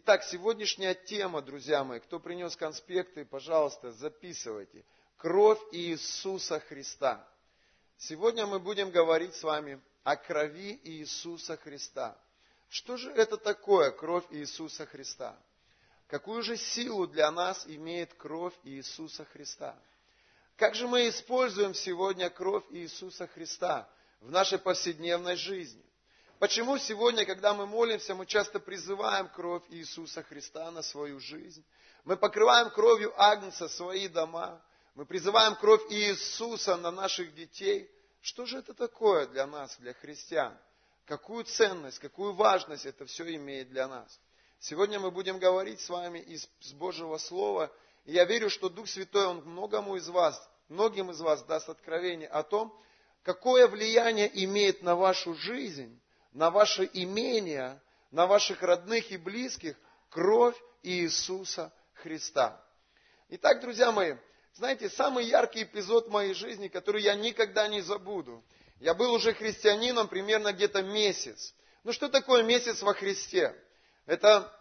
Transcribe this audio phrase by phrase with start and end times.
[0.00, 4.84] Итак, сегодняшняя тема, друзья мои, кто принес конспекты, пожалуйста, записывайте.
[5.16, 7.28] Кровь Иисуса Христа.
[7.96, 12.16] Сегодня мы будем говорить с вами о крови Иисуса Христа.
[12.68, 15.36] Что же это такое кровь Иисуса Христа?
[16.06, 19.76] Какую же силу для нас имеет кровь Иисуса Христа?
[20.54, 23.90] Как же мы используем сегодня кровь Иисуса Христа
[24.20, 25.87] в нашей повседневной жизни?
[26.38, 31.64] Почему сегодня, когда мы молимся, мы часто призываем кровь Иисуса Христа на свою жизнь?
[32.04, 34.62] Мы покрываем кровью Агнца свои дома.
[34.94, 37.90] Мы призываем кровь Иисуса на наших детей.
[38.20, 40.56] Что же это такое для нас, для христиан?
[41.06, 44.20] Какую ценность, какую важность это все имеет для нас?
[44.60, 47.68] Сегодня мы будем говорить с вами из Божьего Слова.
[48.04, 52.28] И я верю, что Дух Святой, Он многому из вас, многим из вас даст откровение
[52.28, 52.72] о том,
[53.24, 56.00] какое влияние имеет на вашу жизнь,
[56.32, 59.76] на ваше имение, на ваших родных и близких
[60.10, 62.64] кровь Иисуса Христа.
[63.28, 64.14] Итак, друзья мои,
[64.54, 68.42] знаете, самый яркий эпизод моей жизни, который я никогда не забуду.
[68.80, 71.54] Я был уже христианином примерно где-то месяц.
[71.84, 73.54] Ну что такое месяц во Христе?
[74.06, 74.52] Это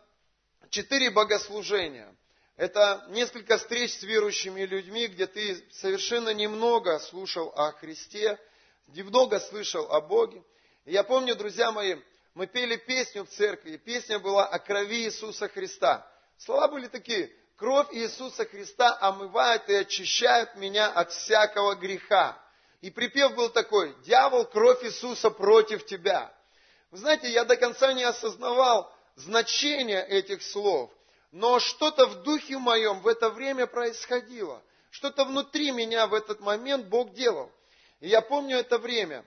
[0.69, 2.13] четыре богослужения.
[2.57, 8.39] Это несколько встреч с верующими людьми, где ты совершенно немного слушал о Христе,
[8.87, 10.43] немного слышал о Боге.
[10.87, 11.97] Я помню, друзья мои,
[12.33, 16.09] мы пели песню в церкви, и песня была о крови Иисуса Христа.
[16.37, 22.41] Слова были такие, кровь Иисуса Христа омывает и очищает меня от всякого греха.
[22.79, 26.33] И припев был такой, дьявол, кровь Иисуса против тебя.
[26.91, 30.89] Вы знаете, я до конца не осознавал, значение этих слов.
[31.33, 34.63] Но что-то в духе моем в это время происходило.
[34.89, 37.51] Что-то внутри меня в этот момент Бог делал.
[37.99, 39.25] И я помню это время.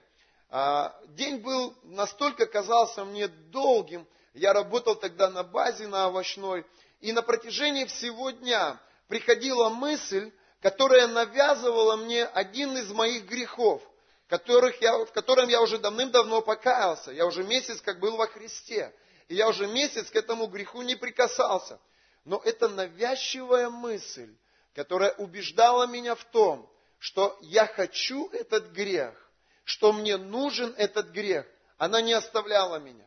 [0.53, 4.05] А, день был настолько казался мне долгим.
[4.33, 6.65] Я работал тогда на базе, на овощной.
[6.99, 8.77] И на протяжении всего дня
[9.07, 13.81] приходила мысль, которая навязывала мне один из моих грехов,
[14.27, 17.11] которых я, в котором я уже давным-давно покаялся.
[17.11, 18.93] Я уже месяц как был во Христе.
[19.29, 21.79] И я уже месяц к этому греху не прикасался.
[22.25, 24.35] Но это навязчивая мысль,
[24.75, 29.30] которая убеждала меня в том, что я хочу этот грех,
[29.63, 31.45] что мне нужен этот грех,
[31.77, 33.05] она не оставляла меня.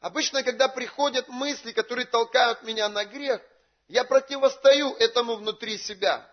[0.00, 3.40] Обычно, когда приходят мысли, которые толкают меня на грех,
[3.88, 6.28] я противостою этому внутри себя.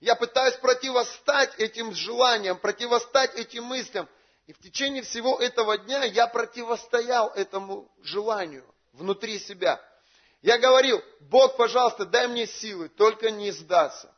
[0.00, 4.08] Я пытаюсь противостать этим желаниям, противостать этим мыслям.
[4.46, 9.80] И в течение всего этого дня я противостоял этому желанию внутри себя.
[10.42, 14.14] Я говорил, Бог, пожалуйста, дай мне силы, только не сдаться.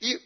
[0.00, 0.18] И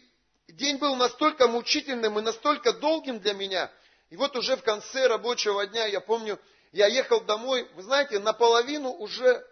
[0.47, 3.69] день был настолько мучительным и настолько долгим для меня.
[4.11, 6.37] И вот уже в конце рабочего дня, я помню,
[6.73, 9.47] я ехал домой, вы знаете, наполовину уже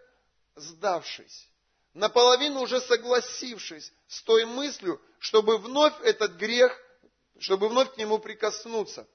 [0.54, 1.48] сдавшись,
[1.94, 6.78] наполовину уже согласившись с той мыслью, чтобы вновь этот грех,
[7.38, 9.08] чтобы вновь к нему прикоснуться.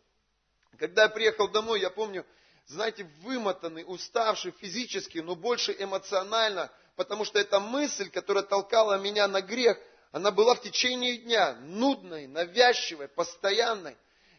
[0.80, 2.26] Когда я приехал домой, я помню,
[2.66, 9.42] знаете, вымотанный, уставший физически, но больше эмоционально, потому что эта мысль, которая толкала меня на
[9.42, 9.78] грех,
[10.12, 13.96] она была в течение дня нудной, навязчивой, постоянной.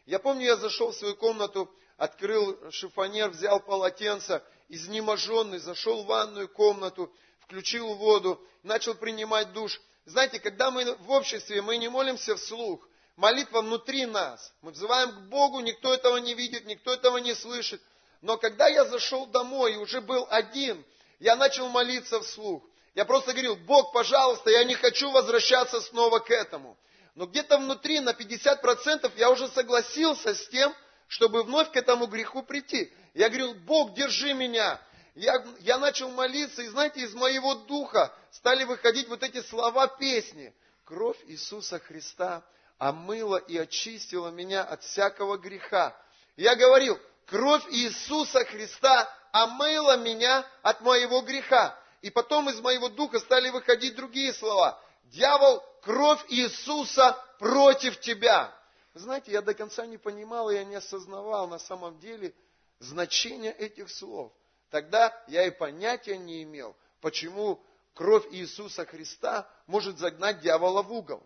[0.07, 6.49] Я помню, я зашел в свою комнату, открыл шифонер, взял полотенце, изнеможенный, зашел в ванную
[6.49, 9.81] комнату, включил воду, начал принимать душ.
[10.05, 14.53] Знаете, когда мы в обществе, мы не молимся вслух, молитва внутри нас.
[14.63, 17.83] Мы взываем к Богу, никто этого не видит, никто этого не слышит.
[18.23, 20.85] Но когда я зашел домой и уже был один,
[21.19, 22.63] я начал молиться вслух.
[22.95, 26.79] Я просто говорил, Бог, пожалуйста, я не хочу возвращаться снова к этому.
[27.17, 30.73] Но где-то внутри на 50% я уже согласился с тем,
[31.09, 32.93] чтобы вновь к этому греху прийти.
[33.15, 34.79] Я говорил, Бог, держи меня.
[35.15, 40.55] Я, я начал молиться, и знаете, из моего духа стали выходить вот эти слова песни.
[40.85, 42.45] Кровь Иисуса Христа
[42.77, 45.97] омыла и очистила меня от всякого греха.
[46.37, 51.79] Я говорил, кровь Иисуса Христа омыла меня от моего греха.
[52.03, 54.79] И потом из моего духа стали выходить другие слова.
[55.05, 58.53] Дьявол, кровь Иисуса против тебя.
[58.95, 62.35] знаете, я до конца не понимал, я не осознавал на самом деле
[62.81, 64.33] значение этих слов.
[64.71, 71.23] Тогда я и понятия не имел, почему кровь Иисуса Христа может загнать дьявола в угол.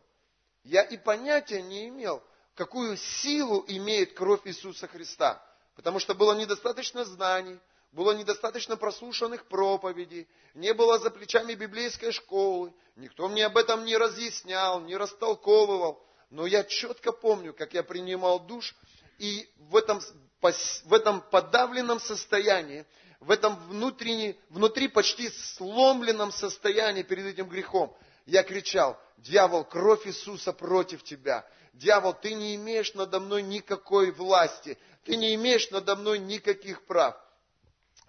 [0.62, 2.22] Я и понятия не имел,
[2.54, 5.42] какую силу имеет кровь Иисуса Христа.
[5.74, 7.58] Потому что было недостаточно знаний,
[7.92, 13.96] было недостаточно прослушанных проповедей, не было за плечами библейской школы, никто мне об этом не
[13.96, 16.02] разъяснял, не растолковывал.
[16.30, 18.76] Но я четко помню, как я принимал душ,
[19.18, 20.00] и в этом,
[20.40, 22.86] в этом подавленном состоянии
[23.20, 27.94] в этом внутренне, внутри почти сломленном состоянии перед этим грехом,
[28.26, 31.46] я кричал, дьявол, кровь Иисуса против тебя.
[31.74, 37.16] Дьявол, ты не имеешь надо мной никакой власти, ты не имеешь надо мной никаких прав.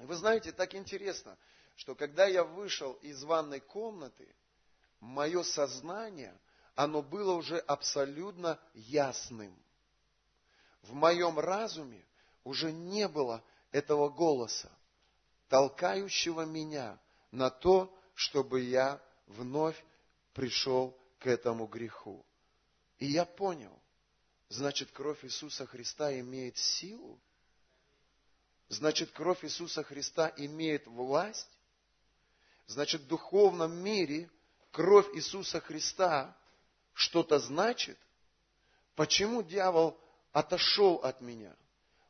[0.02, 1.38] Вы знаете, так интересно,
[1.76, 4.28] что когда я вышел из ванной комнаты,
[5.00, 6.36] мое сознание,
[6.76, 9.56] оно было уже абсолютно ясным.
[10.82, 12.04] В моем разуме
[12.44, 14.72] уже не было этого голоса,
[15.50, 17.00] толкающего меня
[17.30, 19.82] на то, чтобы я вновь
[20.34, 22.26] пришел к этому греху.
[22.98, 23.78] И я понял,
[24.50, 27.20] значит, кровь Иисуса Христа имеет силу,
[28.72, 31.50] значит, кровь Иисуса Христа имеет власть,
[32.68, 34.30] значит, в духовном мире
[34.72, 36.36] кровь Иисуса Христа
[36.94, 38.00] что-то значит.
[38.96, 40.00] Почему дьявол
[40.32, 41.54] отошел от меня?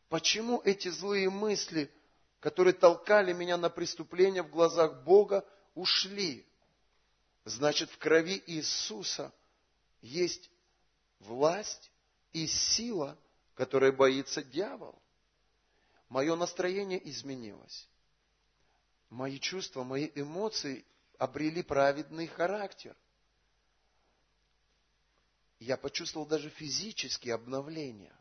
[0.08, 1.92] Почему эти злые мысли,
[2.40, 5.44] которые толкали меня на преступление в глазах Бога,
[5.74, 6.46] ушли?
[7.44, 9.34] Значит, в крови Иисуса
[10.02, 10.52] есть
[11.20, 11.90] власть
[12.34, 13.18] и сила,
[13.56, 15.02] которой боится дьявол.
[16.12, 17.88] Мое настроение изменилось.
[19.10, 20.84] Мои чувства, мои эмоции
[21.18, 22.98] обрели праведный характер.
[25.60, 28.14] Я почувствовал даже физические обновления.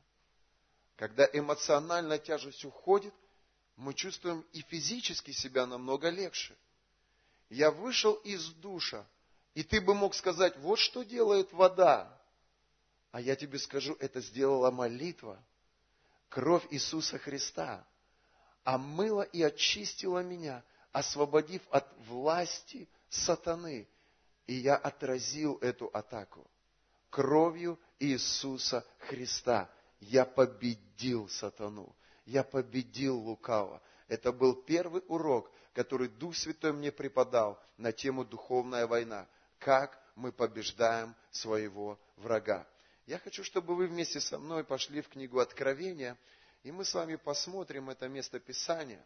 [0.95, 3.13] Когда эмоциональная тяжесть уходит,
[3.75, 6.55] мы чувствуем и физически себя намного легче.
[7.49, 9.05] Я вышел из душа,
[9.55, 12.17] и ты бы мог сказать, вот что делает вода.
[13.11, 15.43] А я тебе скажу, это сделала молитва,
[16.31, 17.87] кровь Иисуса Христа,
[18.65, 23.87] омыла и очистила меня, освободив от власти сатаны.
[24.47, 26.51] И я отразил эту атаку
[27.11, 29.69] кровью Иисуса Христа.
[30.01, 31.95] Я победил сатану.
[32.25, 33.83] Я победил лукаво.
[34.09, 39.27] Это был первый урок, который Дух Святой мне преподал на тему «Духовная война».
[39.59, 42.67] Как мы побеждаем своего врага.
[43.07, 46.17] Я хочу, чтобы вы вместе со мной пошли в книгу Откровения,
[46.63, 49.05] и мы с вами посмотрим это место Писания.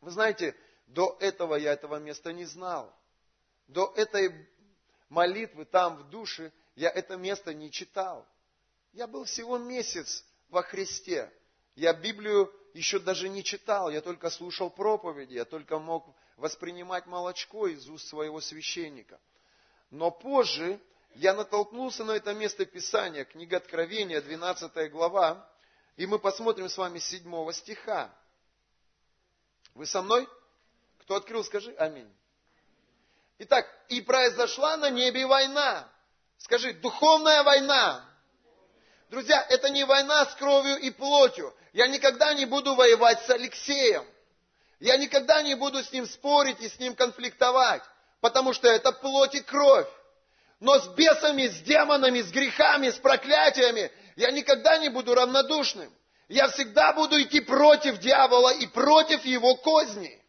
[0.00, 0.54] Вы знаете,
[0.86, 2.94] до этого я этого места не знал.
[3.68, 4.48] До этой
[5.08, 8.26] молитвы там в душе я это место не читал.
[8.92, 11.32] Я был всего месяц во Христе.
[11.74, 16.06] Я Библию еще даже не читал, я только слушал проповеди, я только мог
[16.36, 19.18] воспринимать молочко из уст своего священника.
[19.90, 20.80] Но позже
[21.16, 25.48] я натолкнулся на это место Писания, книга Откровения, 12 глава,
[25.96, 28.10] и мы посмотрим с вами 7 стиха.
[29.74, 30.28] Вы со мной?
[31.00, 32.12] Кто открыл, скажи аминь.
[33.38, 35.88] Итак, и произошла на небе война.
[36.38, 38.04] Скажи, духовная война.
[39.08, 41.54] Друзья, это не война с кровью и плотью.
[41.72, 44.04] Я никогда не буду воевать с Алексеем.
[44.80, 47.82] Я никогда не буду с ним спорить и с ним конфликтовать,
[48.20, 49.88] потому что это плоть и кровь.
[50.60, 55.92] Но с бесами, с демонами, с грехами, с проклятиями я никогда не буду равнодушным.
[56.28, 60.22] Я всегда буду идти против дьявола и против его козни.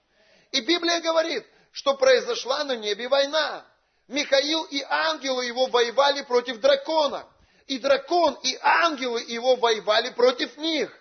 [0.52, 3.66] И Библия говорит, что произошла на небе война.
[4.08, 7.26] Михаил и ангелы его воевали против дракона.
[7.66, 10.92] И дракон, и ангелы его воевали против них.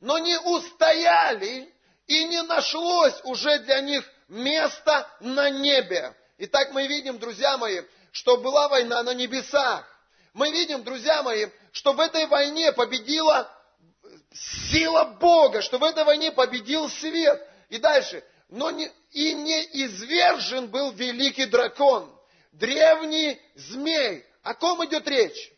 [0.00, 1.72] Но не устояли,
[2.06, 6.14] и не нашлось уже для них места на небе.
[6.38, 7.82] Итак, мы видим, друзья мои,
[8.12, 9.86] что была война на небесах.
[10.34, 13.50] Мы видим, друзья мои, что в этой войне победила
[14.70, 17.42] сила Бога, что в этой войне победил свет.
[17.70, 22.14] И дальше, но не, и не извержен был великий дракон,
[22.52, 24.26] древний змей.
[24.42, 25.52] О ком идет речь?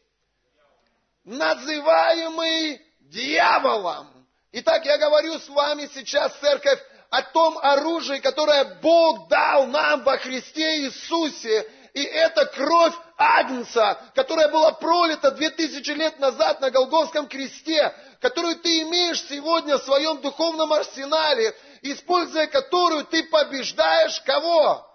[1.25, 4.29] Называемый дьяволом.
[4.53, 10.19] Итак, я говорю с вами сейчас, церковь, о том оружии, которое Бог дал нам во
[10.19, 11.67] Христе Иисусе.
[11.95, 18.57] И это кровь Агнца, которая была пролита две тысячи лет назад на Голгофском кресте, которую
[18.57, 24.87] ты имеешь сегодня в своем духовном арсенале, используя которую ты побеждаешь кого?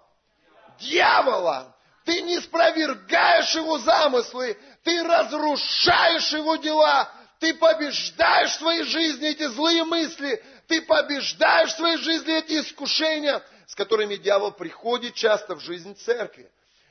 [0.78, 1.74] Дьявола.
[2.04, 7.10] Ты не спровергаешь его замыслы, ты разрушаешь его дела,
[7.44, 13.44] ты побеждаешь в своей жизни эти злые мысли, ты побеждаешь в своей жизни эти искушения,
[13.66, 16.50] с которыми дьявол приходит часто в жизнь церкви.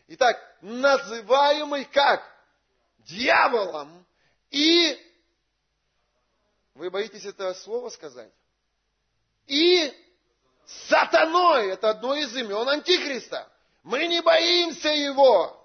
[0.10, 2.22] Итак, называемый как?
[3.00, 4.06] Дьяволом.
[4.52, 4.96] И
[6.76, 8.32] вы боитесь это слово сказать?
[9.48, 9.92] И
[10.88, 11.70] сатаной.
[11.70, 13.52] Это одно из имен Антихриста.
[13.82, 15.63] Мы не боимся его.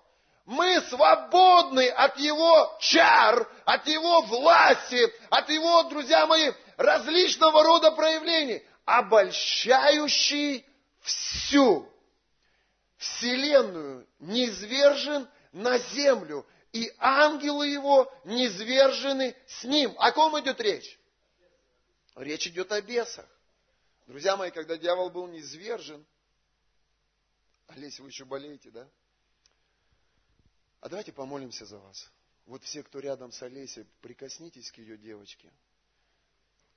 [0.49, 8.67] Мы свободны от его чар, от его власти, от его, друзья мои, различного рода проявлений,
[8.87, 10.65] обольщающий
[11.03, 11.87] всю
[12.97, 19.95] вселенную, низвержен на землю, и ангелы его низвержены с ним.
[19.99, 20.99] О ком идет речь?
[22.17, 23.29] Речь идет о бесах.
[24.07, 26.07] Друзья мои, когда дьявол был низвержен,
[27.67, 28.89] Олесь, вы еще болеете, да?
[30.81, 32.11] А давайте помолимся за вас.
[32.47, 35.53] Вот все, кто рядом с Олесей, прикоснитесь к ее девочке.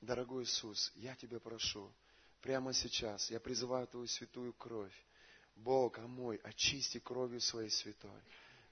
[0.01, 1.93] Дорогой Иисус, я тебя прошу,
[2.41, 4.95] прямо сейчас я призываю Твою святую кровь.
[5.55, 8.21] Бог, а мой, очисти кровью своей святой.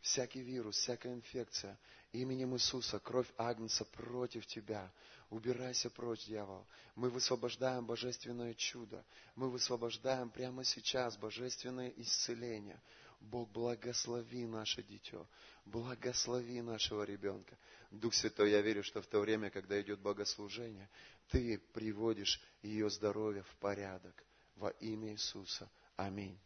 [0.02, 1.78] Всякий вирус, всякая инфекция,
[2.14, 4.92] именем Иисуса, кровь Агнца против тебя.
[5.30, 6.66] Убирайся прочь, дьявол.
[6.96, 9.06] Мы высвобождаем божественное чудо.
[9.36, 12.82] Мы высвобождаем прямо сейчас божественное исцеление.
[13.20, 15.28] Бог, благослови наше дитё,
[15.66, 17.58] благослови нашего ребенка.
[17.92, 20.90] Дух Святой, я верю, что в то время, когда идет богослужение,
[21.30, 24.24] Ты приводишь ее здоровье в порядок.
[24.56, 25.70] Во имя Иисуса.
[25.96, 26.38] Аминь.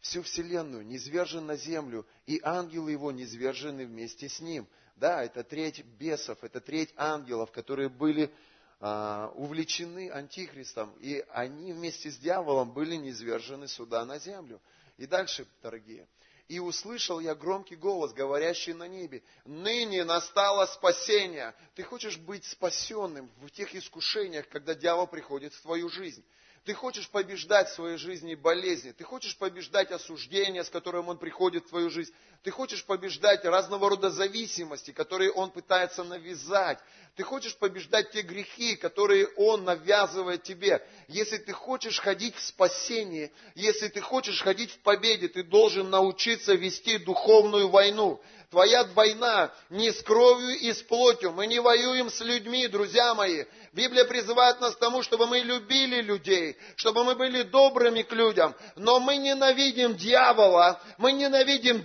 [0.00, 4.66] Всю вселенную низвержен на землю, и ангелы его низвержены вместе с ним.
[4.96, 8.34] Да, это треть бесов, это треть ангелов, которые были
[8.80, 14.60] а, увлечены антихристом, и они вместе с дьяволом были низвержены сюда на землю.
[15.02, 16.06] И дальше, дорогие.
[16.46, 21.56] И услышал я громкий голос, говорящий на небе, ныне настало спасение.
[21.74, 26.24] Ты хочешь быть спасенным в тех искушениях, когда дьявол приходит в твою жизнь.
[26.64, 28.92] Ты хочешь побеждать в своей жизни болезни.
[28.92, 32.14] Ты хочешь побеждать осуждение, с которым он приходит в твою жизнь.
[32.42, 36.78] Ты хочешь побеждать разного рода зависимости, которые он пытается навязать.
[37.14, 40.84] Ты хочешь побеждать те грехи, которые он навязывает тебе.
[41.06, 46.54] Если ты хочешь ходить в спасении, если ты хочешь ходить в победе, ты должен научиться
[46.54, 48.20] вести духовную войну.
[48.50, 51.32] Твоя война не с кровью и с плотью.
[51.32, 53.44] Мы не воюем с людьми, друзья мои.
[53.72, 58.54] Библия призывает нас к тому, чтобы мы любили людей, чтобы мы были добрыми к людям.
[58.76, 61.82] Но мы ненавидим дьявола, мы ненавидим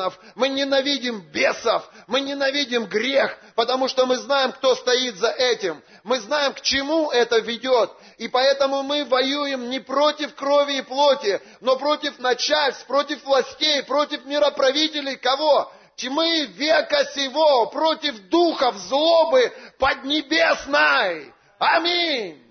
[0.00, 5.82] демонов, мы ненавидим бесов, мы ненавидим грех, потому что мы знаем, кто стоит за этим.
[6.04, 7.90] Мы знаем, к чему это ведет.
[8.18, 14.24] И поэтому мы воюем не против крови и плоти, но против начальств, против властей, против
[14.24, 15.16] мироправителей.
[15.16, 15.72] Кого?
[15.96, 21.30] тьмы века сего, против духов злобы поднебесной.
[21.58, 22.42] Аминь.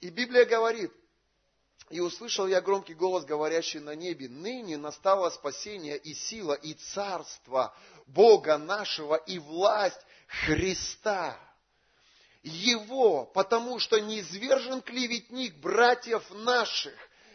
[0.00, 0.90] И Библия говорит,
[1.94, 7.72] и услышал я громкий голос, говорящий на небе, ныне настало спасение и сила, и царство
[8.08, 11.38] Бога нашего, и власть Христа.
[12.42, 16.94] Его, потому что низвержен клеветник братьев наших,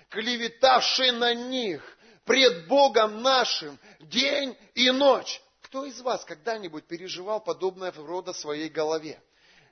[0.09, 5.41] клеветавший на них, пред Богом нашим день и ночь.
[5.61, 9.23] Кто из вас когда-нибудь переживал подобное в рода своей голове?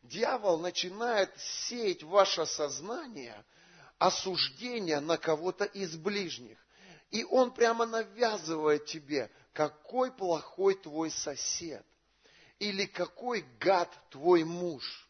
[0.04, 3.44] Дьявол начинает сеять в ваше сознание
[4.00, 6.58] осуждение на кого-то из ближних.
[7.12, 11.86] И он прямо навязывает тебе, какой плохой твой сосед,
[12.60, 15.08] или какой гад твой муж,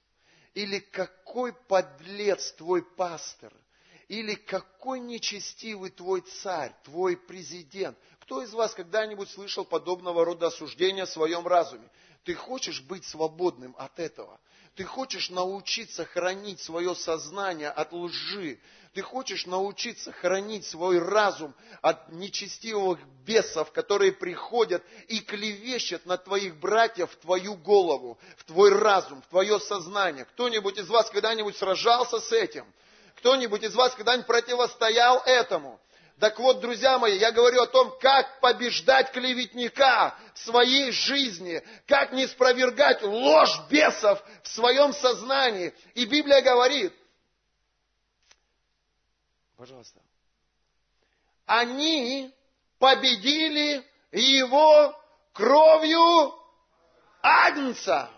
[0.54, 3.54] или какой подлец твой пастор–
[4.08, 7.98] или какой нечестивый твой царь, твой президент.
[8.22, 11.90] Кто из вас когда-нибудь слышал подобного рода осуждения в своем разуме?
[12.24, 14.40] Ты хочешь быть свободным от этого?
[14.78, 18.60] Ты хочешь научиться хранить свое сознание от лжи?
[18.94, 26.58] Ты хочешь научиться хранить свой разум от нечестивых бесов, которые приходят и клевещут на твоих
[26.58, 30.26] братьев в твою голову, в твой разум, в твое сознание?
[30.26, 32.72] Кто-нибудь из вас когда-нибудь сражался с этим?
[33.16, 35.80] Кто-нибудь из вас когда-нибудь противостоял этому?
[36.20, 42.12] Так вот, друзья мои, я говорю о том, как побеждать клеветника в своей жизни, как
[42.12, 45.76] не спровергать ложь бесов в своем сознании.
[45.94, 46.92] И Библия говорит,
[49.56, 50.00] пожалуйста,
[51.46, 52.34] они
[52.80, 55.00] победили его
[55.34, 56.34] кровью
[57.22, 58.10] Агнца.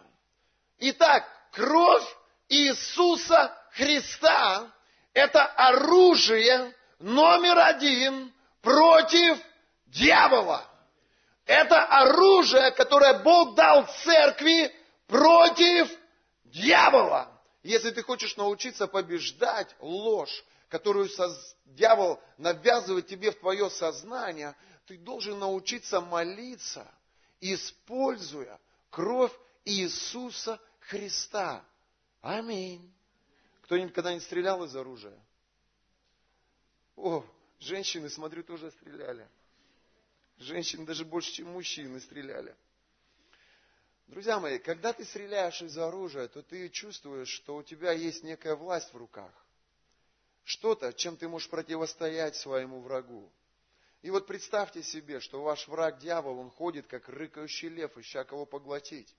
[0.77, 2.15] Итак, кровь
[2.48, 4.72] Иисуса Христа
[5.13, 9.39] это оружие номер один против
[9.88, 10.65] дьявола.
[11.46, 14.72] Это оружие, которое Бог дал церкви
[15.08, 15.89] против
[16.46, 17.32] дьявола.
[17.63, 21.10] Если ты хочешь научиться побеждать ложь, которую
[21.65, 26.86] дьявол навязывает тебе в твое сознание, ты должен научиться молиться,
[27.41, 29.34] используя кровь
[29.65, 31.63] Иисуса Христа.
[32.22, 32.94] Аминь.
[33.63, 35.18] Кто-нибудь когда-нибудь стрелял из оружия?
[37.01, 37.25] О,
[37.60, 39.25] женщины, смотрю, тоже стреляли.
[40.38, 42.53] Женщины даже больше, чем мужчины стреляли.
[44.08, 48.56] Друзья мои, когда ты стреляешь из оружия, то ты чувствуешь, что у тебя есть некая
[48.56, 49.32] власть в руках.
[50.44, 53.32] Что-то, чем ты можешь противостоять своему врагу.
[54.01, 58.46] И вот представьте себе, что ваш враг дьявол, он ходит, как рыкающий лев, ища кого
[58.46, 59.15] поглотить.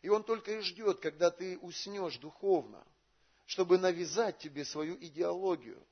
[0.00, 2.82] И он только и ждет, когда ты уснешь духовно,
[3.44, 5.84] чтобы навязать тебе свою идеологию,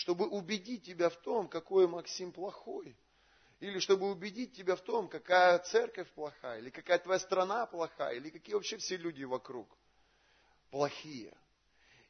[0.00, 2.96] чтобы убедить тебя в том, какой Максим плохой–
[3.60, 8.30] или чтобы убедить тебя в том, какая церковь плохая, или какая твоя страна плохая, или
[8.30, 9.68] какие вообще все люди вокруг
[10.70, 11.36] плохие.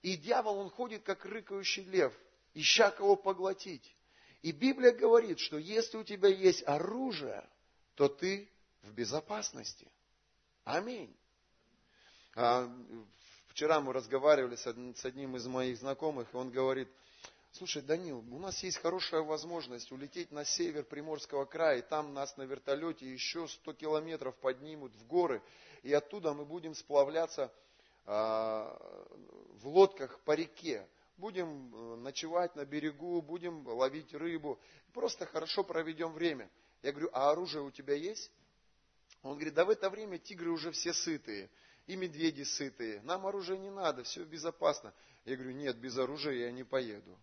[0.02, 2.16] И дьявол, он ходит, как рыкающий лев,
[2.54, 3.96] ища кого поглотить.
[4.42, 7.44] И Библия говорит, что если у тебя есть оружие,
[7.96, 8.48] то ты
[8.82, 9.90] в безопасности.
[10.62, 11.12] Аминь.
[12.36, 12.72] А,
[13.48, 16.88] вчера мы разговаривали с одним из моих знакомых, и он говорит,
[17.52, 22.36] Слушай, Данил, у нас есть хорошая возможность улететь на север Приморского края, и там нас
[22.36, 25.42] на вертолете еще 100 километров поднимут в горы,
[25.82, 27.52] и оттуда мы будем сплавляться
[28.06, 30.86] э, в лодках по реке.
[31.16, 34.60] Будем э, ночевать на берегу, будем ловить рыбу,
[34.94, 36.48] просто хорошо проведем время.
[36.82, 38.30] Я говорю, а оружие у тебя есть?
[39.22, 41.50] Он говорит, да в это время тигры уже все сытые,
[41.88, 44.94] и медведи сытые, нам оружие не надо, все безопасно.
[45.24, 47.18] Я говорю, нет, без оружия я не поеду.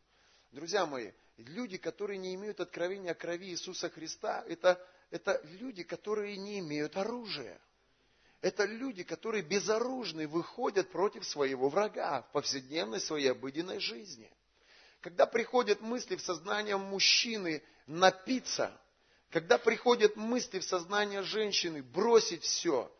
[0.51, 6.37] Друзья мои, люди, которые не имеют откровения о крови Иисуса Христа, это, это люди, которые
[6.37, 7.59] не имеют оружия.
[8.41, 14.31] Это люди, которые безоружны выходят против своего врага в повседневной своей обыденной жизни.
[15.01, 18.79] Когда приходят мысли в сознание мужчины напиться,
[19.31, 22.91] когда приходят мысли в сознание женщины бросить все,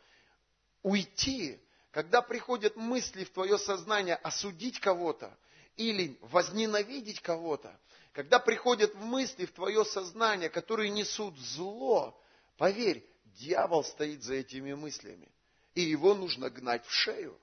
[0.83, 1.59] уйти,
[1.91, 5.35] когда приходят мысли в твое сознание осудить кого-то,
[5.77, 7.79] или возненавидеть кого-то,
[8.12, 12.19] когда приходят мысли в твое сознание, которые несут зло,
[12.57, 13.07] поверь,
[13.38, 15.31] дьявол стоит за этими мыслями.
[15.75, 17.39] И его нужно гнать в шею.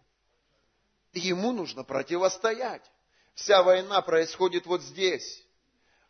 [1.12, 2.83] Ему нужно противостоять.
[3.35, 5.45] Вся война происходит вот здесь.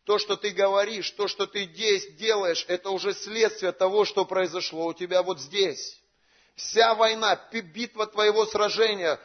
[0.04, 4.86] То, что ты говоришь, то, что ты здесь делаешь, это уже следствие того, что произошло
[4.86, 6.02] у тебя вот здесь.
[6.56, 9.18] Вся война, битва твоего сражения,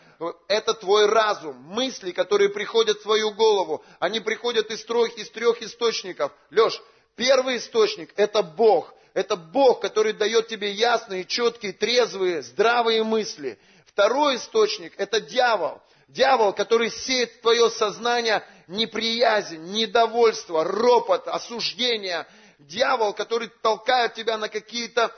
[0.47, 3.83] это твой разум, мысли, которые приходят в твою голову.
[3.99, 6.31] Они приходят из трех, из трех источников.
[6.49, 6.81] Леш,
[7.15, 8.93] первый источник– это Бог.
[9.13, 13.59] Это Бог, который дает тебе ясные, четкие, трезвые, здравые мысли.
[13.85, 15.81] Второй источник– это дьявол.
[16.07, 22.25] Дьявол, который сеет в твое сознание неприязнь, недовольство, ропот, осуждение.
[22.57, 25.13] Дьявол, который толкает тебя на какие-то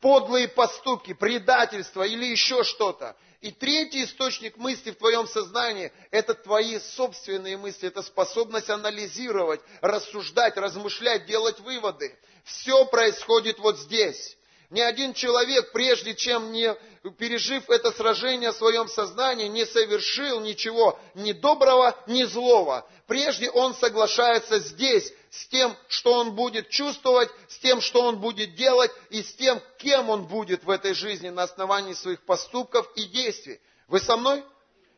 [0.00, 3.16] подлые поступки, предательство или еще что-то.
[3.40, 10.56] И третий источник мысли в твоем сознании– это твои собственные мысли, это способность анализировать, рассуждать,
[10.58, 12.18] размышлять, делать выводы.
[12.44, 14.36] Все происходит вот здесь.
[14.70, 16.72] Ни один человек, прежде чем не
[17.18, 22.88] пережив это сражение в своем сознании, не совершил ничего ни доброго, ни злого.
[23.08, 28.54] Прежде он соглашается здесь с тем, что он будет чувствовать, с тем, что он будет
[28.54, 33.06] делать, и с тем, кем он будет в этой жизни на основании своих поступков и
[33.06, 33.60] действий.
[33.88, 34.44] Вы со мной?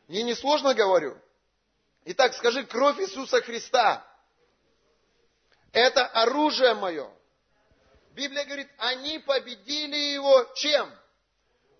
[0.07, 1.17] Мне не сложно говорю?
[2.05, 4.05] Итак, скажи, кровь Иисуса Христа–
[5.71, 7.09] это оружие мое–
[8.13, 10.89] Библия говорит, они победили его чем?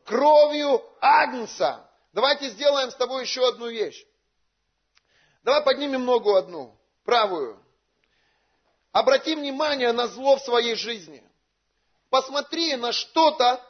[0.05, 1.87] Кровью Агнца.
[2.11, 4.03] Давайте сделаем с тобой еще одну вещь.
[5.43, 7.63] Давай поднимем ногу одну, правую.
[8.91, 11.23] Обрати внимание на зло в своей жизни.
[12.09, 13.63] Посмотри на что-то,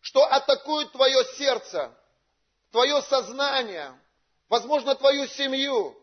[0.00, 1.90] что атакует твое сердце,
[2.70, 3.98] твое сознание,
[4.48, 5.96] возможно, твою семью,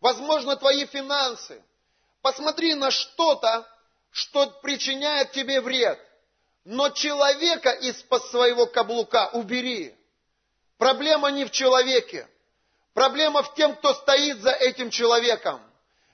[0.00, 1.64] возможно, твои финансы.
[2.22, 3.66] Посмотри на что-то,
[4.10, 5.98] что причиняет тебе вред.
[6.64, 9.94] Но человека из-под своего каблука убери.
[10.76, 12.28] Проблема не в человеке.
[12.94, 15.60] Проблема в тем, кто стоит за этим человеком.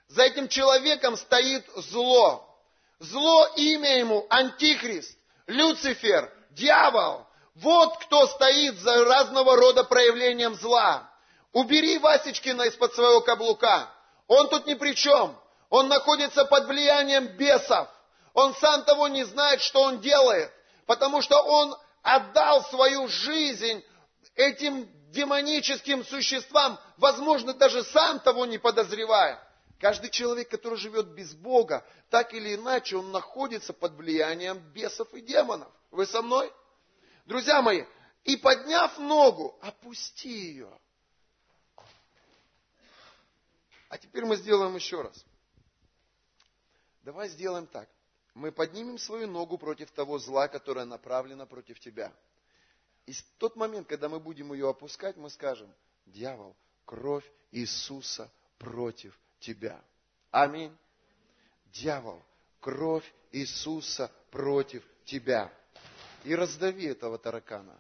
[0.08, 2.48] За этим человеком стоит зло.
[2.98, 7.26] Зло имя ему Антихрист, Люцифер, дьявол.
[7.56, 11.10] Вот кто стоит за разного рода проявлением зла.
[11.52, 13.88] Убери Васечкина из-под своего каблука.
[14.26, 15.38] Он тут ни при чем.
[15.74, 17.88] Он находится под влиянием бесов.
[18.32, 20.52] Он сам того не знает, что он делает,
[20.86, 23.84] потому что он отдал свою жизнь
[24.36, 29.42] этим демоническим существам, возможно, даже сам того не подозревая.
[29.80, 35.20] Каждый человек, который живет без Бога, так или иначе, он находится под влиянием бесов и
[35.20, 35.72] демонов.
[35.90, 36.52] Вы со мной?
[37.26, 37.82] Друзья мои,
[38.22, 40.70] и подняв ногу, опусти ее.
[43.88, 45.24] А теперь мы сделаем еще раз.
[47.04, 47.88] Давай сделаем так.
[48.32, 52.12] Мы поднимем свою ногу против того зла, которое направлено против тебя.
[53.06, 55.72] И в тот момент, когда мы будем ее опускать, мы скажем,
[56.06, 59.80] дьявол, кровь Иисуса против тебя.
[60.30, 60.74] Аминь.
[61.66, 62.22] Дьявол,
[62.60, 65.52] кровь Иисуса против тебя.
[66.24, 67.78] И раздави этого таракана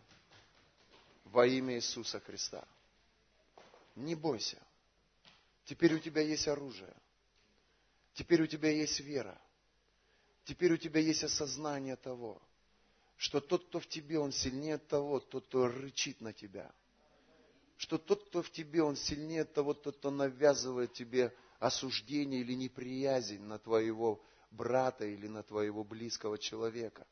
[1.24, 2.62] во имя Иисуса Христа.
[3.96, 4.58] Не бойся.
[5.64, 6.94] Теперь у тебя есть оружие.
[8.14, 9.40] Теперь у тебя есть вера.
[10.44, 12.40] Теперь у тебя есть осознание того,
[13.16, 16.72] что тот, кто в тебе, он сильнее того, тот, кто рычит на тебя.
[17.76, 23.40] Что тот, кто в тебе, он сильнее того, тот, кто навязывает тебе осуждение или неприязнь
[23.42, 27.06] на твоего брата или на твоего близкого человека.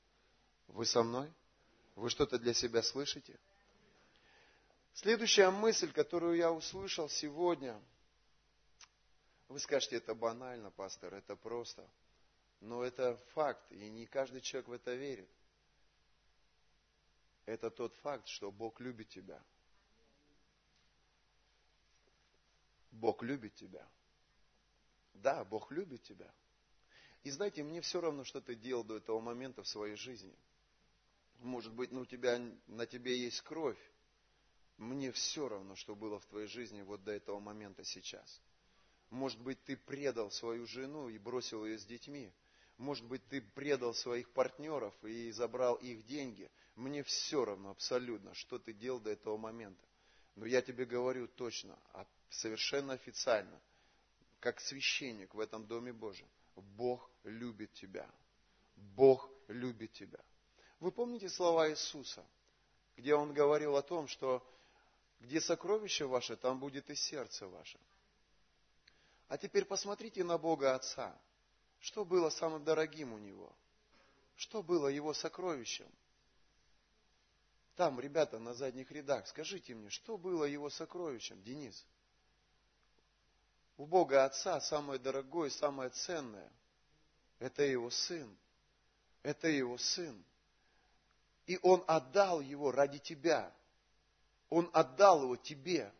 [0.68, 1.32] Вы со мной?
[1.96, 3.38] Вы что-то для себя слышите?
[4.94, 7.80] Следующая мысль, которую я услышал сегодня,
[9.52, 11.88] вы скажете, это банально, пастор, это просто.
[12.60, 15.28] Но это факт, и не каждый человек в это верит.
[17.44, 19.42] Это тот факт, что Бог любит тебя.
[22.92, 23.86] Бог любит тебя.
[25.14, 26.32] Да, Бог любит тебя.
[27.24, 30.34] И знаете, мне все равно, что ты делал до этого момента в своей жизни.
[31.40, 32.38] Может быть, ну, у тебя,
[32.68, 33.78] на тебе есть кровь,
[34.78, 38.40] мне все равно, что было в твоей жизни вот до этого момента сейчас.
[39.12, 42.32] Может быть, ты предал свою жену и бросил ее с детьми.
[42.78, 46.50] Может быть, ты предал своих партнеров и забрал их деньги.
[46.76, 49.86] Мне все равно абсолютно, что ты делал до этого момента.
[50.34, 53.60] Но я тебе говорю точно, а совершенно официально,
[54.40, 56.26] как священник в этом Доме Божьем.
[56.56, 58.10] Бог любит тебя.
[58.96, 60.20] Бог любит тебя.
[60.80, 62.24] Вы помните слова Иисуса,
[62.96, 64.42] где Он говорил о том, что
[65.20, 67.78] где сокровище ваше, там будет и сердце ваше.
[69.32, 71.18] А теперь посмотрите на Бога Отца.
[71.80, 73.50] Что было самым дорогим у Него?
[74.36, 75.88] Что было Его сокровищем?
[77.74, 81.82] Там, ребята, на задних рядах, скажите мне, что было Его сокровищем, Денис?
[83.78, 86.52] У Бога Отца самое дорогое, самое ценное–
[87.38, 88.36] это Его Сын.
[89.22, 90.22] Это Его Сын.
[91.46, 93.50] И Он отдал Его ради тебя–
[94.50, 95.90] он отдал его тебе.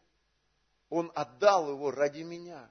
[0.90, 2.71] Он отдал его ради меня.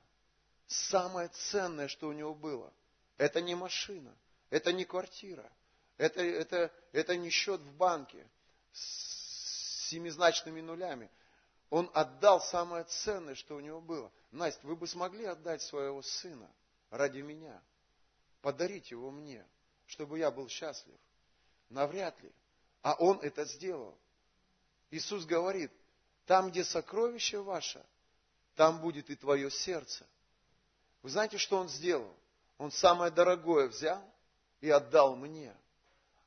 [0.71, 2.71] Самое ценное, что у него было,
[3.17, 4.15] это не машина,
[4.49, 5.51] это не квартира,
[5.97, 8.25] это, это, это не счет в банке
[8.71, 11.11] с семизначными нулями.
[11.69, 14.09] Он отдал самое ценное, что у него было.
[14.31, 16.49] Настя, вы бы смогли отдать своего сына
[16.89, 17.61] ради меня?
[18.41, 19.45] Подарить его мне,
[19.87, 20.97] чтобы я был счастлив?
[21.67, 22.31] Навряд ли.
[22.81, 23.97] А он это сделал.
[24.89, 25.71] Иисус говорит,
[26.25, 27.85] там, где сокровище ваше,
[28.55, 30.07] там будет и твое сердце.
[31.01, 32.13] Вы знаете, что Он сделал?
[32.57, 34.03] Он самое дорогое взял
[34.59, 35.55] и отдал мне.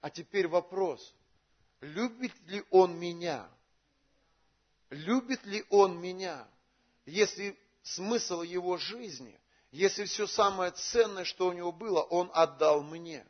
[0.00, 1.14] А теперь вопрос,
[1.80, 3.48] любит ли Он меня?
[4.90, 6.46] Любит ли Он меня?
[7.06, 9.38] Если смысл Его жизни,
[9.70, 13.26] если все самое ценное, что у Него было, Он отдал мне.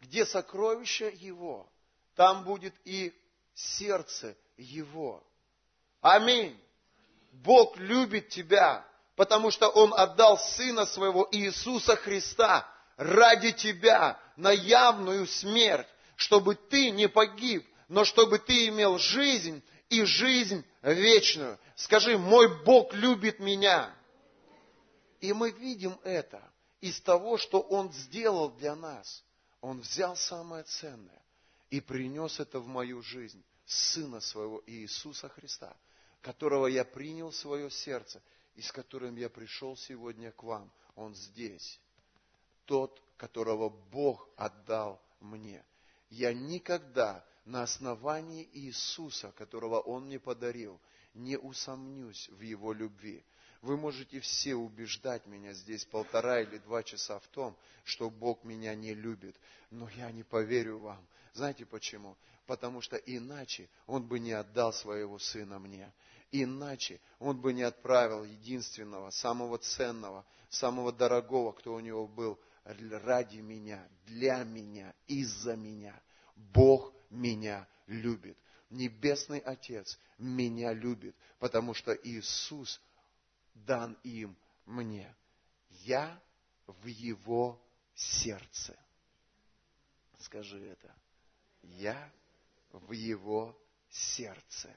[0.00, 1.68] Где сокровище Его,
[2.14, 3.14] там будет и
[3.54, 5.22] сердце его.
[6.00, 6.58] Аминь.
[7.32, 15.26] Бог любит тебя, потому что Он отдал Сына Своего Иисуса Христа ради тебя на явную
[15.26, 21.58] смерть, чтобы ты не погиб, но чтобы ты имел жизнь и жизнь вечную.
[21.76, 23.94] Скажи, мой Бог любит меня.
[25.20, 26.42] И мы видим это
[26.80, 29.22] из того, что Он сделал для нас.
[29.60, 31.22] Он взял самое ценное
[31.70, 33.42] и принес это в мою жизнь.
[33.66, 35.74] Сына Своего Иисуса Христа,
[36.20, 38.20] которого я принял в свое сердце
[38.54, 40.70] и с которым я пришел сегодня к вам.
[40.96, 41.80] Он здесь.
[42.66, 45.64] Тот, которого Бог отдал мне.
[46.10, 50.80] Я никогда на основании Иисуса, которого Он мне подарил,
[51.14, 53.24] не усомнюсь в Его любви.
[53.60, 58.74] Вы можете все убеждать меня здесь полтора или два часа в том, что Бог меня
[58.74, 59.36] не любит,
[59.70, 61.04] но я не поверю вам.
[61.32, 62.16] Знаете почему?
[62.46, 65.92] потому что иначе он бы не отдал своего сына мне.
[66.36, 73.36] Иначе он бы не отправил единственного, самого ценного, самого дорогого, кто у него был, ради
[73.36, 75.94] меня, для меня, из-за меня.
[76.34, 78.36] Бог меня любит.
[78.68, 82.80] Небесный Отец меня любит, потому что Иисус
[83.54, 85.14] дан им мне.
[85.84, 86.20] Я
[86.66, 87.62] в Его
[87.94, 88.76] сердце.
[90.18, 90.92] Скажи это.
[91.62, 92.12] Я
[92.72, 93.56] в его
[93.88, 94.76] сердце.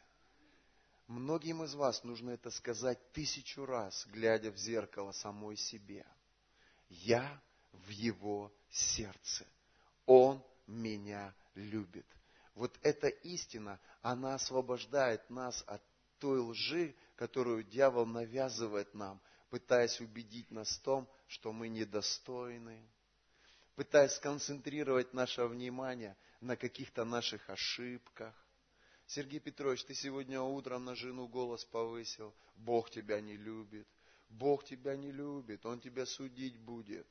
[1.08, 6.06] Многим из вас нужно это сказать тысячу раз, глядя в зеркало самой себе.
[6.89, 7.41] Я
[7.72, 9.46] в его сердце.
[10.06, 12.06] Он меня любит.
[12.56, 15.82] вот эта истина, она освобождает нас от
[16.20, 22.82] той лжи, которую дьявол навязывает нам, пытаясь убедить нас в том, что мы недостойны,
[23.76, 28.34] пытаясь сконцентрировать наше внимание на каких-то наших ошибках.
[29.08, 32.34] Сергей Петрович, ты сегодня утром на жену голос повысил.
[32.58, 33.88] Бог тебя не любит.
[34.30, 35.65] Бог тебя не любит.
[35.65, 37.08] Он тебя судить будет.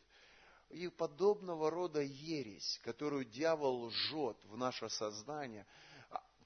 [0.68, 5.66] И подобного рода ересь, которую дьявол лжет в наше сознание,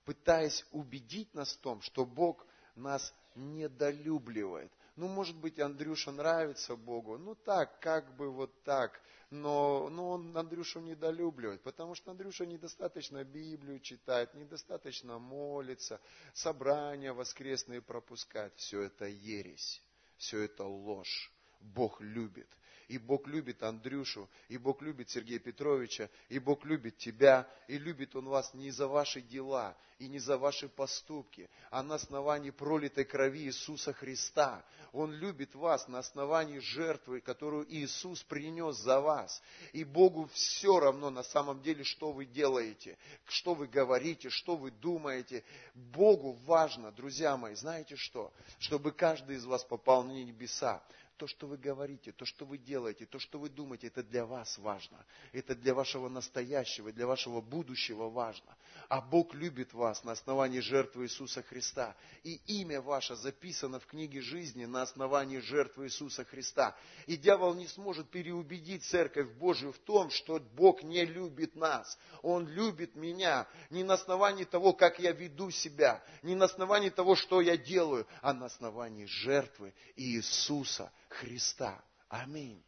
[0.04, 4.70] пытаясь убедить нас в том, что Бог нас недолюбливает.
[5.00, 10.36] Ну, может быть, Андрюша нравится Богу, ну так, как бы вот так, но, но он
[10.36, 16.02] Андрюшу недолюбливает, потому что Андрюша недостаточно Библию читает, недостаточно молится,
[16.34, 18.52] собрания воскресные пропускает.
[18.56, 19.82] Все это ересь,
[20.18, 21.32] все это ложь.
[21.60, 22.48] Бог любит.
[22.90, 28.16] И Бог любит Андрюшу, и Бог любит Сергея Петровича, и Бог любит тебя, и любит
[28.16, 33.04] Он вас не за ваши дела и не за ваши поступки, а на основании пролитой
[33.04, 34.64] крови Иисуса Христа.
[34.92, 39.40] Он любит вас на основании жертвы, которую Иисус принес за вас.
[39.72, 44.70] И Богу все равно на самом деле, что вы делаете, что вы говорите, что вы
[44.70, 45.44] думаете.
[45.74, 48.32] Богу важно, друзья мои, знаете что?
[48.58, 50.82] Чтобы каждый из вас попал на небеса
[51.20, 54.56] то, что вы говорите, то, что вы делаете, то, что вы думаете, это для вас
[54.56, 55.04] важно.
[55.32, 58.56] Это для вашего настоящего, для вашего будущего важно.
[58.88, 61.94] А Бог любит вас на основании жертвы Иисуса Христа.
[62.24, 66.74] И имя ваше записано в книге жизни на основании жертвы Иисуса Христа.
[67.06, 71.98] И дьявол не сможет переубедить Церковь Божию в том, что Бог не любит нас.
[72.22, 77.14] Он любит меня не на основании того, как я веду себя, не на основании того,
[77.14, 81.84] что я делаю, а на основании жертвы Иисуса Христа.
[82.08, 82.64] Аминь.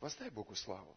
[0.00, 0.96] Воздай Богу славу.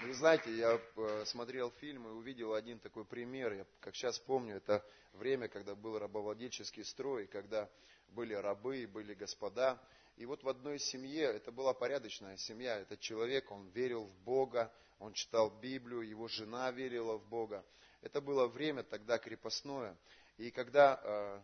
[0.00, 3.52] Вы знаете, я э, смотрел фильм и увидел один такой пример.
[3.52, 7.70] Я, как сейчас помню, это время, когда был рабовладельческий строй, когда
[8.08, 9.80] были рабы, были господа.
[10.16, 14.72] И вот в одной семье, это была порядочная семья, этот человек, он верил в Бога,
[14.98, 17.64] он читал Библию, его жена верила в Бога.
[18.02, 19.96] Это было время тогда крепостное.
[20.36, 21.40] И когда э,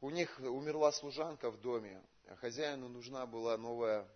[0.00, 4.06] у них умерла служанка в доме, а хозяину нужна была новая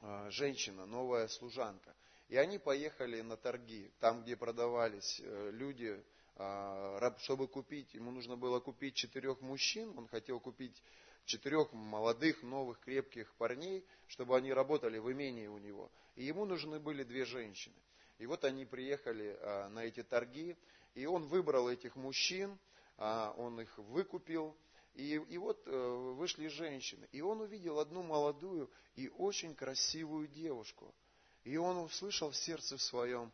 [0.00, 1.94] а, женщина, новая служанка.
[2.28, 6.02] И они поехали на торги, там, где продавались э, люди,
[6.36, 10.82] а, чтобы купить, ему нужно было купить четырех мужчин, он хотел купить
[11.26, 15.90] четырех молодых, новых, крепких парней, чтобы они работали в имении у него.
[16.16, 17.76] И ему нужны были две женщины.
[18.18, 19.38] И вот они приехали
[19.70, 20.56] на эти торги,
[20.94, 22.58] и он выбрал этих мужчин,
[22.98, 24.56] он их выкупил,
[24.94, 30.94] и, и вот э, вышли женщины, и он увидел одну молодую и очень красивую девушку.
[31.42, 33.32] И он услышал в сердце своем,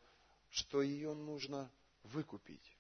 [0.49, 1.70] что ее нужно
[2.03, 2.77] выкупить.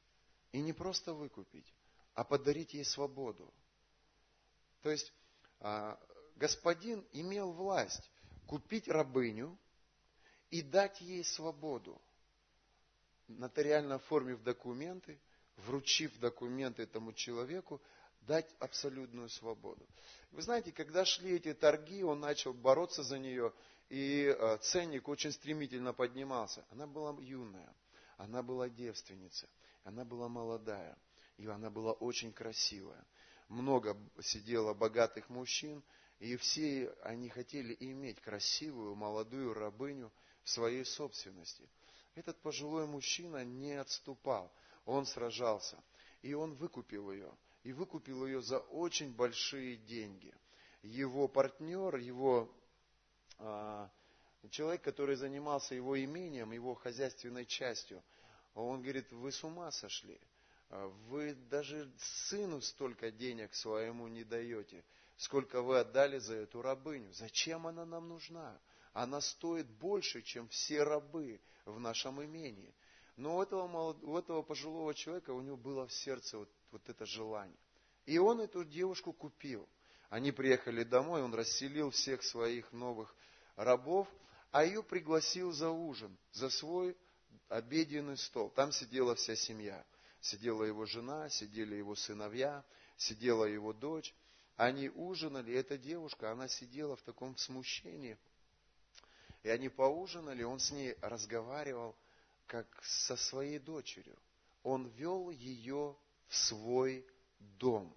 [0.52, 1.72] И не просто выкупить,
[2.14, 3.52] а подарить ей свободу.
[4.82, 5.12] То есть
[5.60, 5.96] э,
[6.36, 8.10] господин имел власть
[8.46, 9.56] купить рабыню
[10.50, 12.00] и дать ей свободу,
[13.28, 15.20] нотариально оформив документы,
[15.58, 17.80] вручив документы этому человеку,
[18.22, 19.86] дать абсолютную свободу.
[20.32, 23.52] Вы знаете, когда шли эти торги, он начал бороться за нее,
[23.88, 26.64] и э, ценник очень стремительно поднимался.
[26.70, 27.74] Она была юная,
[28.16, 29.48] она была девственница,
[29.84, 30.96] она была молодая,
[31.36, 33.04] и она была очень красивая.
[33.48, 35.82] Много сидело богатых мужчин,
[36.20, 40.12] и все они хотели иметь красивую молодую рабыню
[40.44, 41.68] в своей собственности.
[42.14, 44.52] Этот пожилой мужчина не отступал,
[44.84, 45.82] он сражался,
[46.22, 50.34] и он выкупил ее– и выкупил ее за очень большие деньги.
[50.82, 52.50] Его партнер, его
[53.38, 53.90] а,
[54.50, 58.02] человек, который занимался его имением, его хозяйственной частью,
[58.54, 60.18] он говорит, вы с ума сошли.
[61.08, 64.84] Вы даже сыну столько денег своему не даете,
[65.16, 67.12] сколько вы отдали за эту рабыню.
[67.12, 68.58] Зачем она нам нужна?
[68.92, 72.72] Она стоит больше, чем все рабы в нашем имении.
[73.16, 77.06] Но у этого, у этого пожилого человека, у него было в сердце вот вот это
[77.06, 77.56] желание.
[78.06, 79.68] И он эту девушку купил.
[80.08, 83.14] Они приехали домой, он расселил всех своих новых
[83.56, 84.08] рабов,
[84.50, 86.96] а ее пригласил за ужин, за свой
[87.48, 88.50] обеденный стол.
[88.50, 89.84] Там сидела вся семья.
[90.20, 92.64] Сидела его жена, сидели его сыновья,
[92.96, 94.14] сидела его дочь.
[94.56, 98.18] Они ужинали, эта девушка, она сидела в таком смущении.
[99.42, 101.96] И они поужинали, он с ней разговаривал,
[102.50, 104.18] как со своей дочерью.
[104.64, 107.06] Он вел ее в свой
[107.38, 107.96] дом.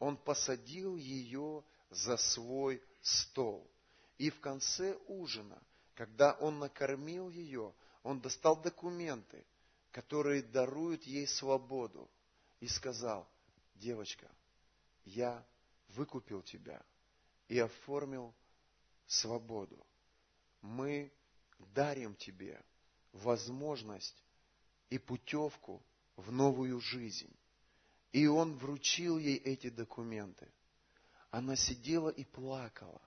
[0.00, 3.70] Он посадил ее за свой стол.
[4.18, 5.62] И в конце ужина,
[5.94, 9.46] когда он накормил ее, он достал документы,
[9.92, 12.10] которые даруют ей свободу,
[12.58, 13.28] и сказал,
[13.76, 14.28] девочка,
[15.04, 15.46] я
[15.90, 16.82] выкупил тебя
[17.46, 18.34] и оформил
[19.06, 19.86] свободу.
[20.62, 21.12] Мы
[21.58, 22.60] дарим тебе
[23.14, 24.22] возможность
[24.90, 25.82] и путевку
[26.16, 27.34] в новую жизнь.
[28.12, 30.48] И он вручил ей эти документы.
[31.30, 33.00] Она сидела и плакала.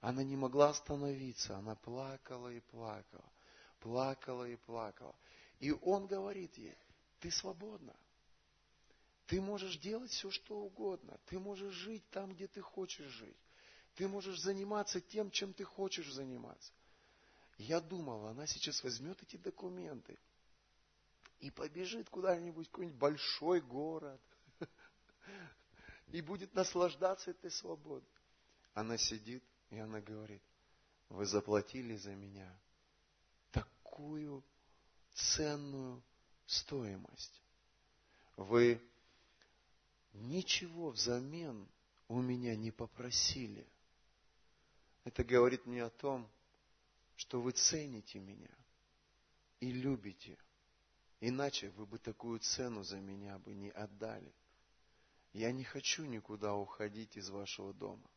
[0.00, 1.56] Она не могла остановиться.
[1.56, 3.32] Она плакала и плакала.
[3.80, 5.14] Плакала и плакала.
[5.58, 6.76] И он говорит ей,
[7.20, 7.94] ты свободна.
[9.26, 11.18] Ты можешь делать все, что угодно.
[11.26, 13.36] Ты можешь жить там, где ты хочешь жить.
[13.94, 16.72] Ты можешь заниматься тем, чем ты хочешь заниматься.
[17.60, 20.18] Я думал, она сейчас возьмет эти документы
[21.40, 24.20] и побежит куда-нибудь, какой-нибудь большой город,
[26.08, 28.08] и будет наслаждаться этой свободой.
[28.72, 30.42] Она сидит, и она говорит,
[31.10, 32.50] вы заплатили за меня
[33.52, 34.42] такую
[35.12, 36.02] ценную
[36.46, 37.42] стоимость.
[38.38, 38.80] Вы
[40.14, 41.68] ничего взамен
[42.08, 43.66] у меня не попросили.
[45.04, 46.26] Это говорит мне о том,
[47.20, 48.48] что вы цените меня
[49.60, 50.38] и любите.
[51.20, 54.32] Иначе вы бы такую цену за меня бы не отдали.
[55.34, 58.10] Я не хочу никуда уходить из вашего дома.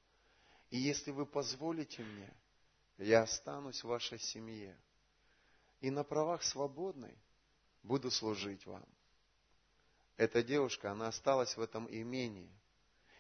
[0.69, 2.33] И если вы позволите мне,
[2.97, 4.73] я останусь в вашей семье.
[5.81, 7.17] И на правах свободной
[7.83, 8.87] буду служить вам.
[10.15, 12.49] Эта девушка, она осталась в этом имении.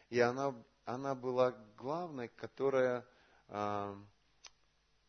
[0.09, 3.05] И она, она была главной, которая
[3.49, 4.03] э,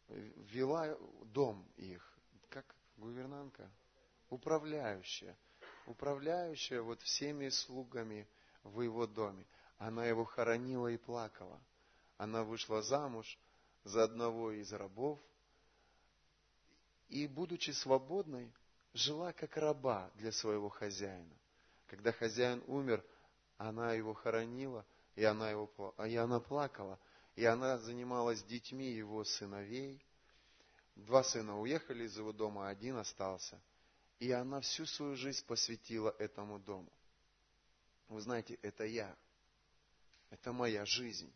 [0.09, 2.19] вела дом их.
[2.49, 3.71] Как гувернантка?
[4.31, 5.37] Управляющая.
[5.87, 8.27] Управляющая вот всеми слугами
[8.63, 9.47] в его доме.
[9.79, 11.61] Она его хоронила и плакала.
[12.17, 13.39] Она вышла замуж
[13.83, 15.21] за одного из рабов.
[17.09, 18.53] И, будучи свободной,
[18.95, 21.37] жила как раба для своего хозяина.
[21.87, 23.05] Когда хозяин умер,
[23.59, 24.87] она его хоронила,
[25.17, 26.99] и она, его, и она плакала,
[27.37, 30.05] и она занималась детьми его сыновей.
[30.95, 33.61] Два сына уехали из его дома, а один остался.
[34.21, 36.93] И она всю свою жизнь посвятила этому дому.
[38.09, 39.15] Вы знаете, это я.
[40.31, 41.33] Это моя жизнь.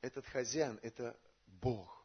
[0.00, 2.04] Этот хозяин– это Бог.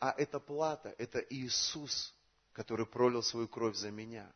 [0.00, 2.14] А эта плата– это Иисус,
[2.52, 4.32] который пролил свою кровь за меня.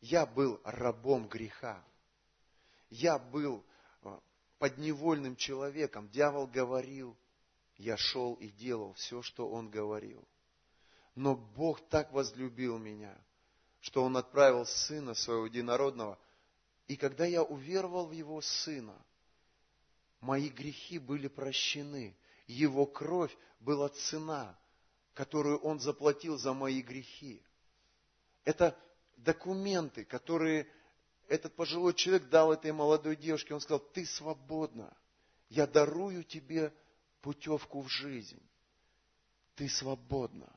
[0.00, 1.84] Я был рабом греха.
[2.90, 3.64] Я был
[4.02, 4.18] э,
[4.58, 6.08] подневольным человеком.
[6.08, 7.16] Дьявол говорил,
[7.76, 10.26] я шел и делал все, что он говорил.
[11.14, 13.16] Но Бог так возлюбил меня,
[13.80, 16.18] что Он отправил Сына Своего Единородного.
[16.88, 18.94] И когда я уверовал в Его Сына,
[20.20, 22.14] мои грехи были прощены.
[22.46, 24.58] Его кровь была цена,
[25.14, 27.42] которую Он заплатил за мои грехи.
[28.44, 28.78] Это
[29.16, 30.68] документы, которые
[31.28, 33.54] этот пожилой человек дал этой молодой девушке.
[33.54, 34.94] Он сказал, ты свободна.
[35.48, 36.72] Я дарую тебе
[37.20, 38.40] путевку в жизнь.
[39.54, 40.52] Ты свободна.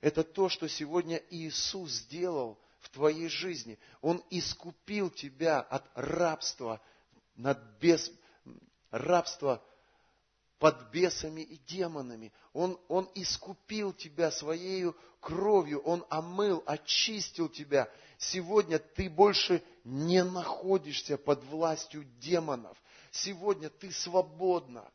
[0.00, 3.78] Это то, что сегодня Иисус сделал в твоей жизни.
[4.00, 6.80] Он искупил тебя от рабства,
[7.36, 8.10] над бес,
[8.90, 9.62] рабства
[10.58, 12.32] под бесами и демонами.
[12.52, 17.88] Он, он искупил тебя своей кровью, Он омыл, очистил тебя.
[18.30, 22.76] Сегодня ты больше не находишься под властью демонов.
[23.10, 24.88] Сегодня ты свободна.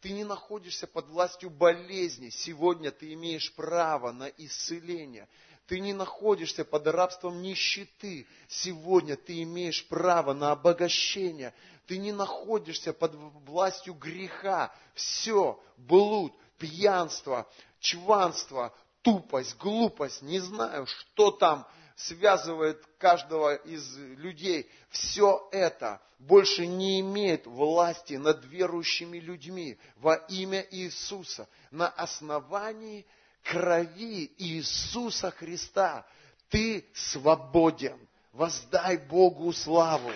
[0.00, 2.30] Ты не находишься под властью болезни.
[2.30, 5.28] Сегодня ты имеешь право на исцеление.
[5.66, 8.26] Ты не находишься под рабством нищеты.
[8.48, 11.52] Сегодня ты имеешь право на обогащение.
[11.86, 14.74] Ты не находишься под властью греха.
[14.94, 17.46] Все, блуд, пьянство,
[17.78, 21.66] чванство, тупость, глупость, не знаю, что там
[22.06, 30.66] связывает каждого из людей, все это больше не имеет власти над верующими людьми во имя
[30.70, 31.48] Иисуса.
[31.70, 33.06] На основании
[33.44, 36.06] крови Иисуса Христа
[36.48, 37.98] ты свободен.
[38.32, 40.12] Воздай Богу славу.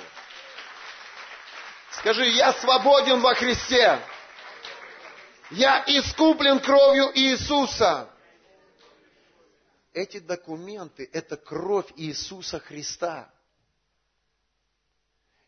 [1.91, 3.99] Скажи, я свободен во Христе.
[5.51, 8.09] Я искуплен кровью Иисуса
[9.95, 13.33] эти документы– это кровь Иисуса Христа.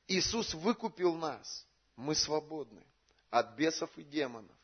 [0.06, 1.66] Иисус выкупил нас.
[1.96, 2.82] Мы свободны
[3.30, 4.56] от бесов и демонов.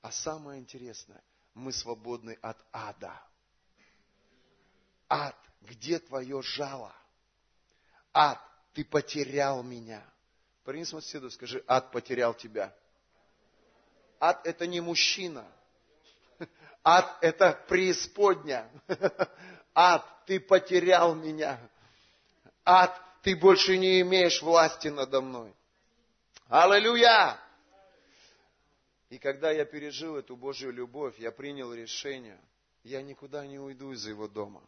[0.00, 1.22] А самое интересное,
[1.52, 3.20] мы свободны от ада.
[5.08, 6.94] Ад, где твое жало?
[8.12, 8.40] Ад,
[8.72, 10.02] ты потерял меня.
[10.64, 12.74] Парень соседу, скажи, ад потерял тебя.
[14.20, 15.46] Ад– это не мужчина.
[16.90, 18.66] Ад– это преисподня.
[19.74, 21.60] Ад, ты потерял меня.
[22.64, 25.52] Ад, ты больше не имеешь власти надо мной.
[26.48, 27.38] Аллилуйя!
[29.10, 32.40] И когда я пережил эту Божью любовь, я принял решение,
[32.84, 34.62] я никуда не уйду из его дома.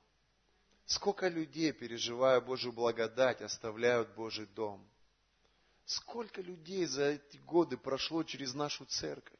[0.84, 4.86] Сколько людей, переживая Божью благодать, оставляют Божий дом.
[5.86, 9.39] Сколько людей за эти годы прошло через нашу церковь.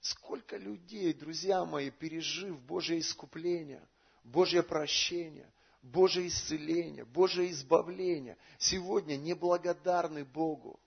[0.00, 3.86] Сколько людей, друзья мои, пережив Божье искупление,
[4.22, 10.78] Божье прощение, Божье исцеление, Божье избавление, сегодня неблагодарны Богу.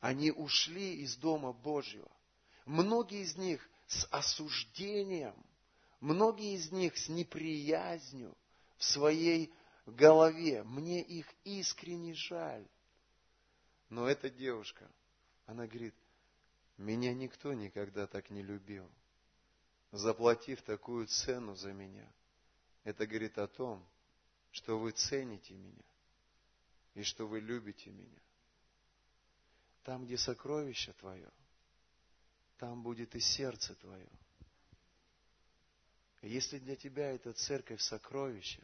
[0.00, 2.10] Они ушли из Дома Божьего.
[2.66, 5.34] Многие из них с осуждением,
[6.00, 8.36] многие из них с неприязнью
[8.76, 9.52] в своей
[9.86, 10.62] голове.
[10.64, 12.66] Мне их искренне жаль.
[13.88, 14.90] Но эта девушка,
[15.46, 15.94] она говорит,
[16.76, 18.90] меня никто никогда так не любил,
[19.92, 22.10] заплатив такую цену за меня.
[22.82, 23.86] Это говорит о том,
[24.50, 25.84] что вы цените меня
[26.94, 28.20] и что вы любите меня.
[29.84, 31.30] Там, где сокровище твое,
[32.58, 34.08] там будет и сердце твое.
[36.22, 38.62] Если для тебя эта церковь сокровище,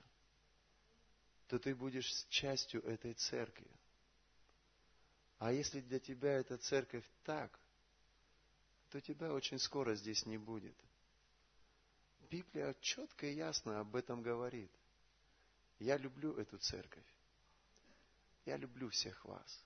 [1.46, 3.70] то ты будешь частью этой церкви.
[5.38, 7.59] А если для тебя эта церковь так,
[8.90, 10.74] то тебя очень скоро здесь не будет.
[12.28, 14.70] Библия четко и ясно об этом говорит.
[15.78, 17.06] Я люблю эту церковь.
[18.44, 19.64] Я люблю всех вас.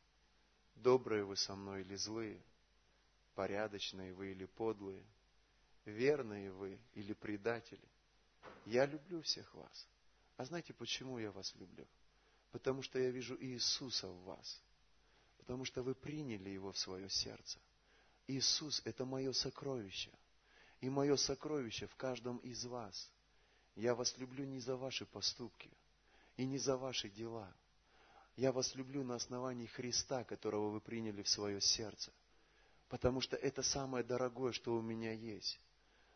[0.74, 2.42] Добрые вы со мной или злые,
[3.34, 5.04] порядочные вы или подлые,
[5.84, 7.88] верные вы или предатели.
[8.66, 9.88] Я люблю всех вас.
[10.36, 11.86] А знаете, почему я вас люблю?
[12.50, 14.62] Потому что я вижу Иисуса в вас.
[15.38, 17.58] Потому что вы приняли Его в свое сердце.
[18.26, 20.10] Иисус– это мое сокровище.
[20.80, 23.10] И мое сокровище в каждом из вас.
[23.74, 25.70] Я вас люблю не за ваши поступки
[26.36, 27.52] и не за ваши дела.
[28.36, 32.12] Я вас люблю на основании Христа, которого вы приняли в свое сердце.
[32.88, 35.58] Потому что это самое дорогое, что у меня есть.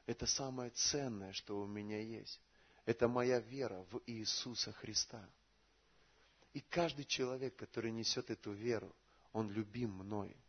[0.06, 2.40] Это самое ценное, что у меня есть.
[2.86, 5.28] Это моя вера в Иисуса Христа.
[6.54, 8.94] И каждый человек, который несет эту веру,
[9.32, 10.34] он любим мной–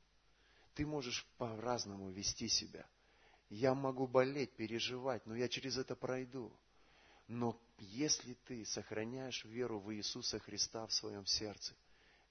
[0.80, 2.88] ты можешь по-разному вести себя.
[3.50, 6.54] Я могу болеть, переживать, но я через это пройду.
[7.28, 11.76] Но если ты сохраняешь веру в Иисуса Христа в своем сердце,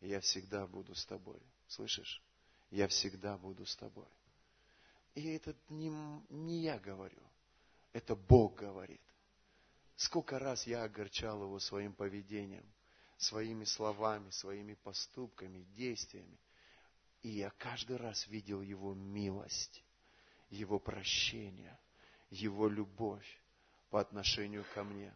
[0.00, 1.42] я всегда буду с тобой.
[1.66, 2.22] Слышишь?
[2.70, 4.08] Я всегда буду с тобой.
[5.14, 5.90] И это не,
[6.30, 7.22] не я говорю,
[7.92, 9.02] это Бог говорит.
[9.96, 12.64] Сколько раз я огорчал его своим поведением,
[13.18, 16.38] своими словами, своими поступками, действиями.
[17.22, 19.84] И я каждый раз видел Его милость,
[20.50, 21.78] Его прощение,
[22.30, 23.42] Его любовь
[23.90, 25.12] по отношению ко мне.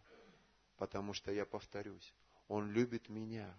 [0.78, 2.12] Потому что я повторюсь,
[2.48, 3.54] Он любит меня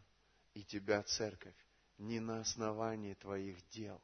[0.53, 1.55] и тебя, церковь,
[1.97, 4.01] не на основании твоих дел,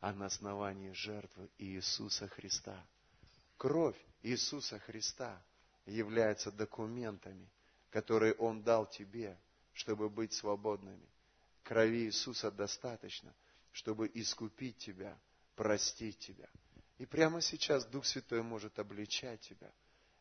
[0.00, 2.86] а на основании жертвы Иисуса Христа.
[3.56, 5.42] Кровь Иисуса Христа
[5.86, 7.48] является документами,
[7.90, 9.36] которые Он дал тебе,
[9.72, 11.08] чтобы быть свободными.
[11.64, 13.34] Крови Иисуса достаточно–
[13.76, 15.18] чтобы искупить тебя,
[15.54, 16.48] простить тебя.
[16.96, 19.70] И прямо сейчас Дух Святой может обличать тебя.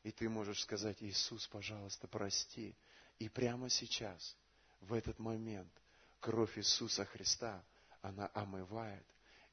[0.04, 2.76] И ты можешь сказать, Иисус, пожалуйста, прости.
[3.18, 4.36] И прямо сейчас,
[4.82, 5.72] в этот момент,
[6.20, 7.64] кровь Иисуса Христа,
[8.02, 9.06] она омывает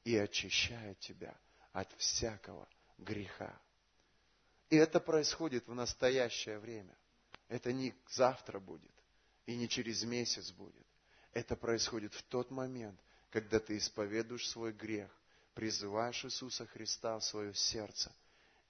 [0.03, 1.33] и очищает тебя
[1.71, 3.57] от всякого греха.
[4.69, 6.97] И это происходит в настоящее время.
[7.47, 8.93] Это не завтра будет
[9.45, 10.85] и не через месяц будет.
[11.31, 12.99] Это происходит в тот момент,
[13.33, 15.09] когда ты исповедуешь свой грех,
[15.55, 18.11] призываешь Иисуса Христа в свое сердце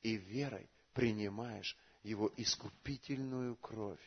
[0.01, 3.99] и верой принимаешь Его искупительную кровь,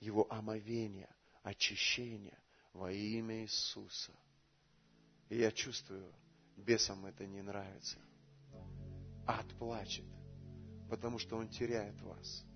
[0.00, 2.38] Его омовение, очищение
[2.72, 4.12] во имя Иисуса.
[5.28, 6.10] И я чувствую,
[6.56, 7.98] бесам это не нравится.
[9.26, 10.06] Ад плачет,
[10.88, 12.46] потому что он теряет вас.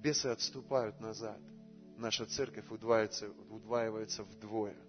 [0.00, 1.40] Бесы отступают назад.
[1.96, 4.87] Наша церковь удваивается, удваивается вдвое.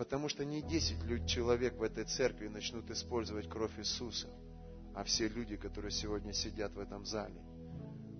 [0.00, 4.28] Потому что не 10 человек в этой церкви начнут использовать кровь Иисуса,
[4.94, 7.38] а все люди, которые сегодня сидят в этом зале,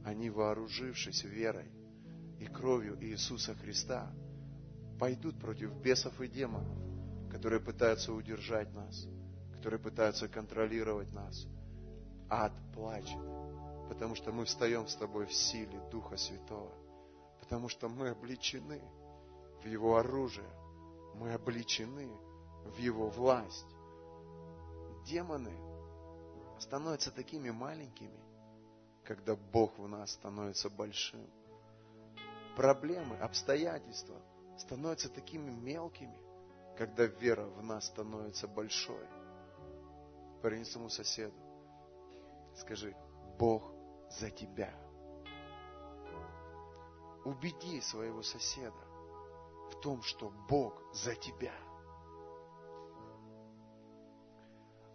[0.05, 1.73] они, вооружившись верой
[2.39, 4.13] и кровью Иисуса Христа,
[4.99, 6.77] пойдут против бесов и демонов,
[7.31, 9.09] которые пытаются удержать нас,
[9.55, 11.47] которые пытаются контролировать нас.
[12.29, 13.25] Ад плачет,
[13.89, 16.75] потому что мы встаем с тобой в силе Духа Святого,
[17.41, 18.83] потому что мы обличены
[19.65, 20.45] в Его оружие,
[21.15, 22.11] мы обличены
[22.65, 23.67] в Его власть.
[25.05, 25.57] Демоны
[26.59, 28.21] становятся такими маленькими,
[29.05, 31.27] когда Бог в нас становится большим.
[32.57, 34.21] Проблемы, обстоятельства
[34.59, 36.19] становятся такими мелкими,
[36.77, 39.07] когда вера в нас становится большой.
[40.43, 41.35] Поверни своему соседу.
[42.57, 42.95] Скажи,
[43.39, 43.73] Бог
[44.11, 44.73] за тебя.
[47.25, 48.90] Убеди своего соседа
[49.71, 51.55] в том, что Бог за тебя.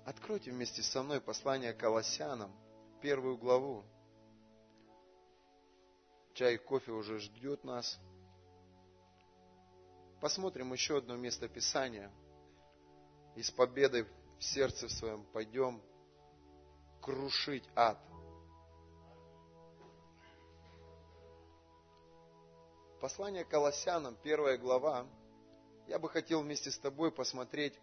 [0.06, 2.52] Откройте вместе со мной послание Колоссянам,
[3.02, 3.84] первую главу.
[6.34, 8.00] Чай и кофе уже ждет нас.
[10.22, 12.12] Посмотрим еще одно место Писания.
[13.36, 15.82] И с победой в сердце своем пойдем
[17.02, 18.00] крушить ад.
[23.06, 25.06] Послание Колоссянам, первая глава.
[25.86, 27.80] Я бы хотел вместе с тобой посмотреть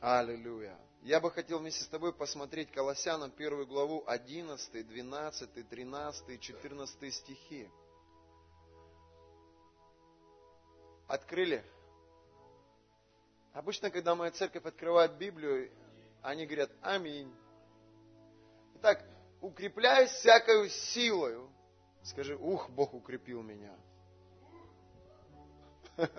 [0.00, 0.80] Аллилуйя.
[1.02, 7.14] Я бы хотел вместе с тобой посмотреть Колоссянам первую главу 11, 12, 13 и 14
[7.14, 7.70] стихи.
[11.08, 11.62] Открыли?
[13.56, 15.70] Обычно, когда моя церковь открывает Библию,
[16.20, 17.34] они говорят «Аминь».
[18.74, 19.02] Итак,
[19.40, 21.50] укрепляюсь всякою силою.
[22.02, 23.74] Скажи, ух, Бог укрепил меня.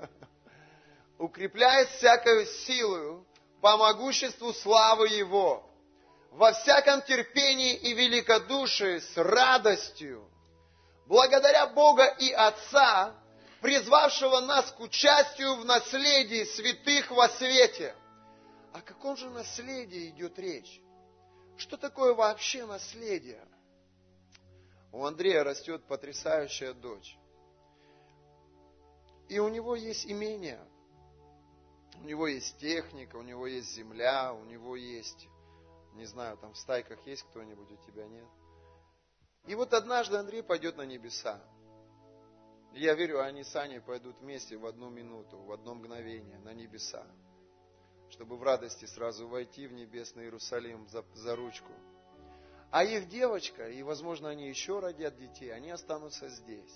[1.19, 3.23] Укрепляясь всякою силою
[3.61, 5.63] по могуществу славы Его,
[6.31, 10.27] во всяком терпении и великодушии с радостью,
[11.05, 13.13] благодаря Бога и Отца,
[13.61, 17.95] призвавшего нас к участию в наследии святых во свете.
[18.73, 20.81] О каком же наследии идет речь?
[21.57, 23.43] Что такое вообще наследие?
[24.91, 27.17] У Андрея растет потрясающая дочь.
[29.29, 30.59] И у него есть имение–
[32.01, 35.27] у него есть техника, у него есть земля, у него есть,
[35.93, 38.27] не знаю, там в стайках есть кто-нибудь, у тебя нет.
[39.47, 41.41] И вот однажды Андрей пойдет на небеса.
[42.77, 47.05] Я верю, они с Аней пойдут вместе в одну минуту, в одно мгновение на небеса,
[48.09, 51.71] чтобы в радости сразу войти в небесный Иерусалим за, за ручку.
[52.69, 56.73] А их девочка, и, возможно, они еще родят детей, они останутся здесь.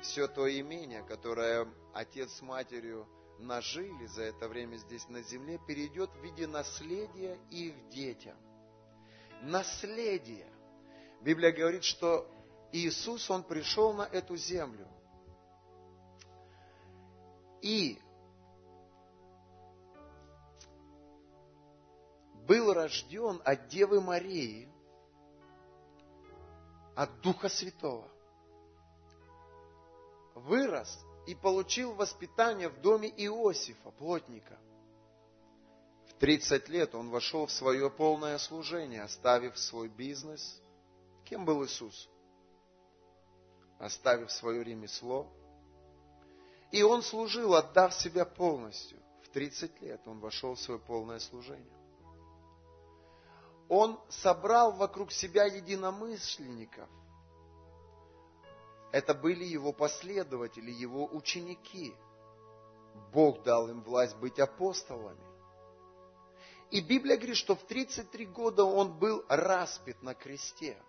[0.00, 3.06] Все то имение, которое отец с матерью
[3.38, 8.36] нажили за это время здесь на земле, перейдет в виде наследия их детям.
[9.42, 10.48] Наследие.
[11.20, 12.28] Библия говорит, что
[12.72, 14.88] Иисус, Он пришел на эту землю.
[17.62, 17.98] И
[22.48, 24.68] был рожден от Девы Марии,
[26.96, 28.08] от Духа Святого.
[30.34, 34.58] Вырос и получил воспитание в доме Иосифа, плотника.
[36.08, 40.60] В 30 лет он вошел в свое полное служение, оставив свой бизнес.
[41.24, 42.08] Кем был Иисус?
[43.78, 45.32] Оставив свое ремесло.
[46.72, 48.98] И он служил, отдав себя полностью.
[49.22, 51.78] В 30 лет он вошел в свое полное служение.
[53.68, 56.88] Он собрал вокруг себя единомышленников,
[58.92, 61.94] это были его последователи, его ученики.
[63.10, 65.24] Бог дал им власть быть апостолами.
[66.70, 70.80] И Библия говорит, что в 33 года он был распят на кресте.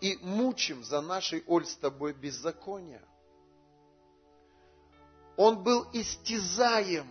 [0.00, 3.04] И мучим за нашей, Оль, с тобой беззакония.
[5.36, 7.06] Он был истязаем.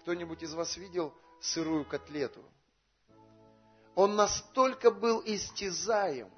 [0.00, 2.42] Кто-нибудь из вас видел сырую котлету?
[3.94, 6.30] Он настолько был истязаем,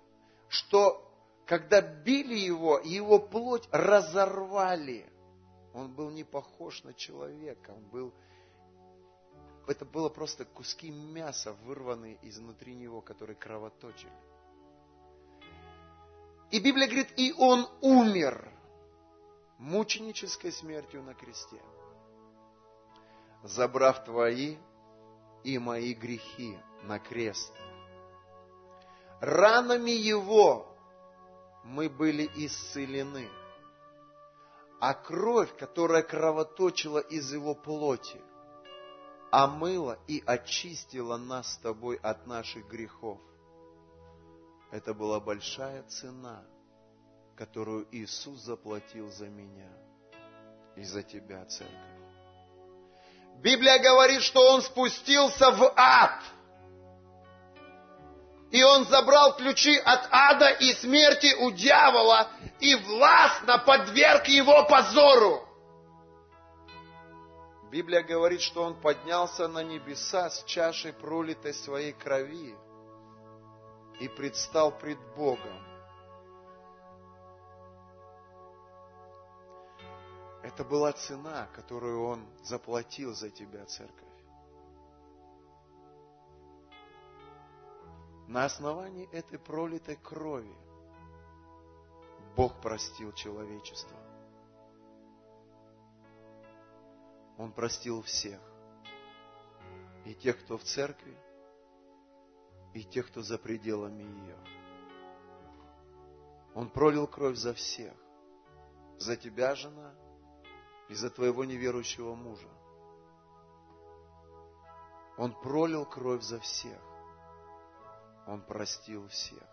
[0.49, 1.09] что
[1.47, 5.07] когда били его, его плоть разорвали.
[5.75, 8.13] Он был не похож на человека, он был...
[9.67, 14.13] Это было просто куски мяса, вырванные изнутри него, которые кровоточили.
[16.51, 18.53] И Библия говорит, и он умер
[19.63, 21.63] мученической смертью на кресте,
[23.45, 24.57] забрав твои
[25.45, 27.53] и мои грехи на крест.
[29.21, 30.67] Ранами его
[31.63, 33.29] мы были исцелены.
[34.81, 38.21] А кровь, которая кровоточила из его плоти,
[39.31, 43.21] омыла и очистила нас с тобой от наших грехов.
[44.73, 46.45] Это была большая цена,
[47.37, 49.71] которую Иисус заплатил за меня
[50.77, 51.77] и за тебя, церковь.
[53.43, 56.23] Библия говорит, что Он спустился в ад.
[58.53, 62.29] И он забрал ключи от ада и смерти у дьявола
[62.61, 65.49] и властно подверг его позору.
[67.71, 72.55] Библия говорит, что он поднялся на небеса с чашей пролитой своей крови
[73.99, 75.72] и предстал пред Богом.
[80.43, 84.09] Это была цена, которую он заплатил за тебя, церковь.
[88.27, 90.57] На основании этой пролитой крови
[92.35, 93.97] Бог простил человечество.
[97.39, 98.41] Он простил всех.
[100.05, 101.17] И тех, кто в церкви,
[102.75, 104.39] и тех, кто за пределами ее.
[106.55, 107.95] Он пролил кровь за всех.
[108.99, 109.95] За тебя, жена,
[110.93, 112.49] и за твоего неверующего мужа.
[115.17, 116.81] Он пролил кровь за всех.
[118.27, 119.49] Он простил всех.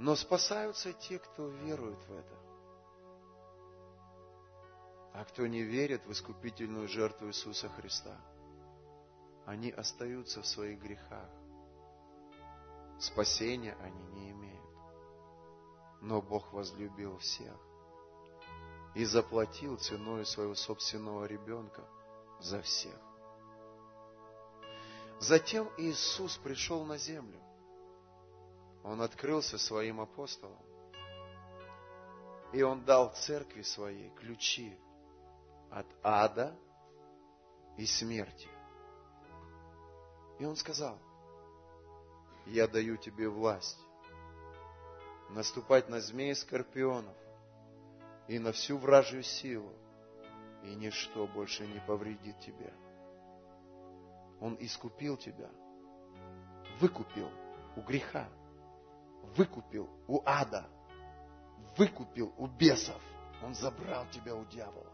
[0.00, 2.36] Но спасаются те, кто верует в это.
[5.14, 8.20] А кто не верит в искупительную жертву Иисуса Христа,
[9.46, 11.30] они остаются в своих грехах.
[12.98, 14.70] Спасения они не имеют.
[16.00, 17.69] Но Бог возлюбил всех
[18.94, 21.84] и заплатил ценой своего собственного ребенка
[22.40, 22.98] за всех.
[25.20, 27.38] Затем Иисус пришел на землю.
[28.82, 30.62] Он открылся своим апостолам.
[32.52, 34.76] И Он дал церкви своей ключи
[35.70, 36.56] от ада
[37.76, 38.48] и смерти.
[40.38, 40.98] И Он сказал,
[42.46, 43.78] я даю тебе власть
[45.28, 47.16] наступать на змеи скорпионов
[48.30, 49.74] и на всю вражью силу,
[50.62, 52.72] и ничто больше не повредит тебя.
[54.40, 55.50] Он искупил тебя,
[56.78, 57.28] выкупил
[57.74, 58.28] у греха,
[59.36, 60.64] выкупил у ада,
[61.76, 63.02] выкупил у бесов.
[63.42, 64.92] Он забрал тебя у дьявола.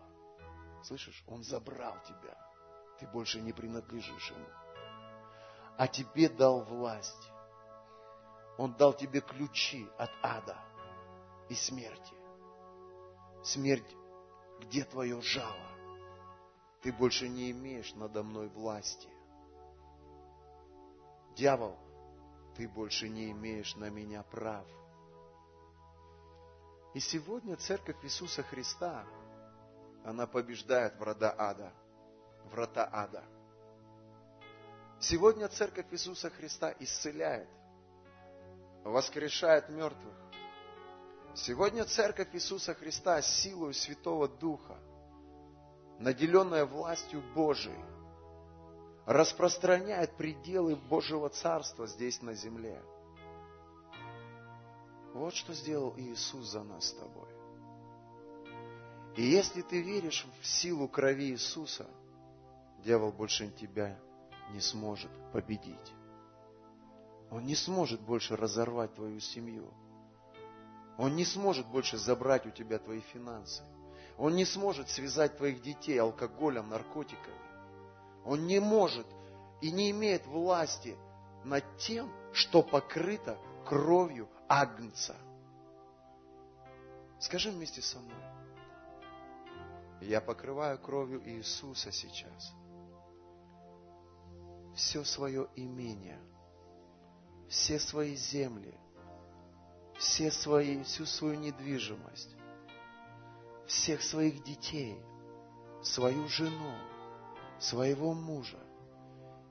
[0.82, 1.22] Слышишь?
[1.26, 2.38] Он забрал тебя.
[2.98, 4.48] Ты больше не принадлежишь ему.
[5.76, 7.30] А тебе дал власть.
[8.56, 10.56] Он дал тебе ключи от ада
[11.50, 12.14] и смерти.
[13.46, 13.96] Смерть,
[14.60, 15.70] где твое жало?
[16.82, 19.08] Ты больше не имеешь надо мной власти.
[21.36, 21.76] Дьявол,
[22.56, 24.66] ты больше не имеешь на меня прав.
[26.92, 29.06] И сегодня Церковь Иисуса Христа,
[30.04, 31.72] она побеждает врата ада.
[32.46, 33.22] Врата ада.
[34.98, 37.48] Сегодня Церковь Иисуса Христа исцеляет,
[38.82, 40.25] воскрешает мертвых,
[41.36, 44.78] Сегодня Церковь Иисуса Христа силой Святого Духа,
[45.98, 47.84] наделенная властью Божией,
[49.04, 52.80] распространяет пределы Божьего Царства здесь на земле.
[55.12, 57.28] Вот что сделал Иисус за нас с тобой.
[59.16, 61.86] И если ты веришь в силу крови Иисуса,
[62.82, 63.98] дьявол больше тебя
[64.52, 65.92] не сможет победить.
[67.30, 69.70] Он не сможет больше разорвать твою семью.
[70.98, 73.62] Он не сможет больше забрать у тебя твои финансы.
[74.16, 77.36] Он не сможет связать твоих детей алкоголем, наркотиками.
[78.24, 79.06] Он не может
[79.60, 80.96] и не имеет власти
[81.44, 85.16] над тем, что покрыто кровью Агнца.
[87.20, 88.22] Скажи вместе со мной.
[90.00, 92.52] Я покрываю кровью Иисуса сейчас.
[94.74, 96.20] Все свое имение,
[97.48, 98.78] все свои земли–
[99.98, 102.34] все свои, всю свою недвижимость,
[103.66, 105.00] всех своих детей,
[105.82, 106.74] свою жену,
[107.58, 108.58] своего мужа.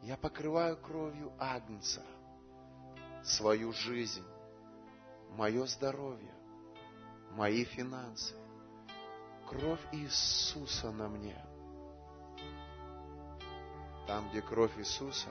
[0.03, 2.03] Я покрываю кровью Агнца
[3.25, 4.23] свою жизнь,
[5.31, 6.33] мое здоровье,
[7.31, 8.35] мои финансы.
[9.49, 11.37] Кровь Иисуса на мне.
[14.07, 15.29] Там, где кровь Иисуса,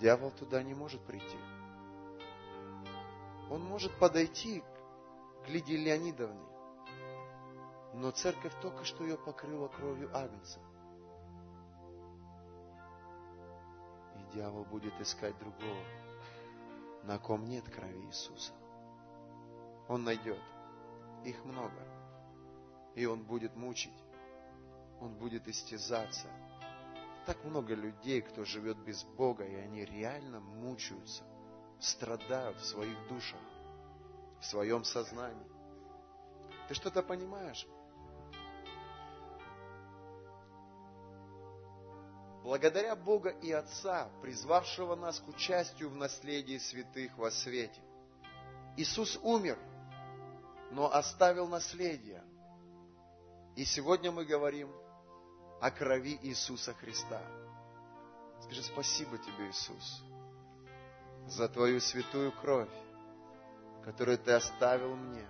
[0.00, 1.38] дьявол туда не может прийти
[3.50, 4.62] он может подойти
[5.44, 6.46] к Лидии Леонидовне,
[7.94, 10.58] но церковь только что ее покрыла кровью Агнца.
[14.16, 15.84] И дьявол будет искать другого,
[17.04, 18.52] на ком нет крови Иисуса.
[19.88, 20.40] Он найдет.
[21.24, 21.86] Их много.
[22.94, 23.92] И он будет мучить.
[25.00, 26.28] Он будет истязаться.
[27.26, 31.24] Так много людей, кто живет без Бога, и они реально мучаются
[31.80, 33.40] страдают в своих душах,
[34.40, 35.46] в своем сознании.
[36.68, 37.66] Ты что-то понимаешь?
[42.44, 47.80] благодаря Бога и Отца, призвавшего нас к участию в наследии святых во свете.
[48.76, 49.58] Иисус умер,
[50.70, 52.22] но оставил наследие.
[53.56, 54.70] И сегодня мы говорим
[55.60, 57.22] о крови Иисуса Христа.
[58.42, 60.02] Скажи спасибо тебе, Иисус,
[61.26, 62.68] за твою святую кровь,
[63.84, 65.26] которую ты оставил мне,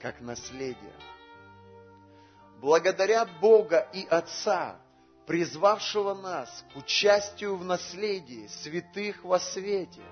[0.00, 0.94] как наследие.
[2.60, 4.76] Благодаря Бога и Отца,
[5.26, 10.02] призвавшего нас к участию в наследии святых во свете,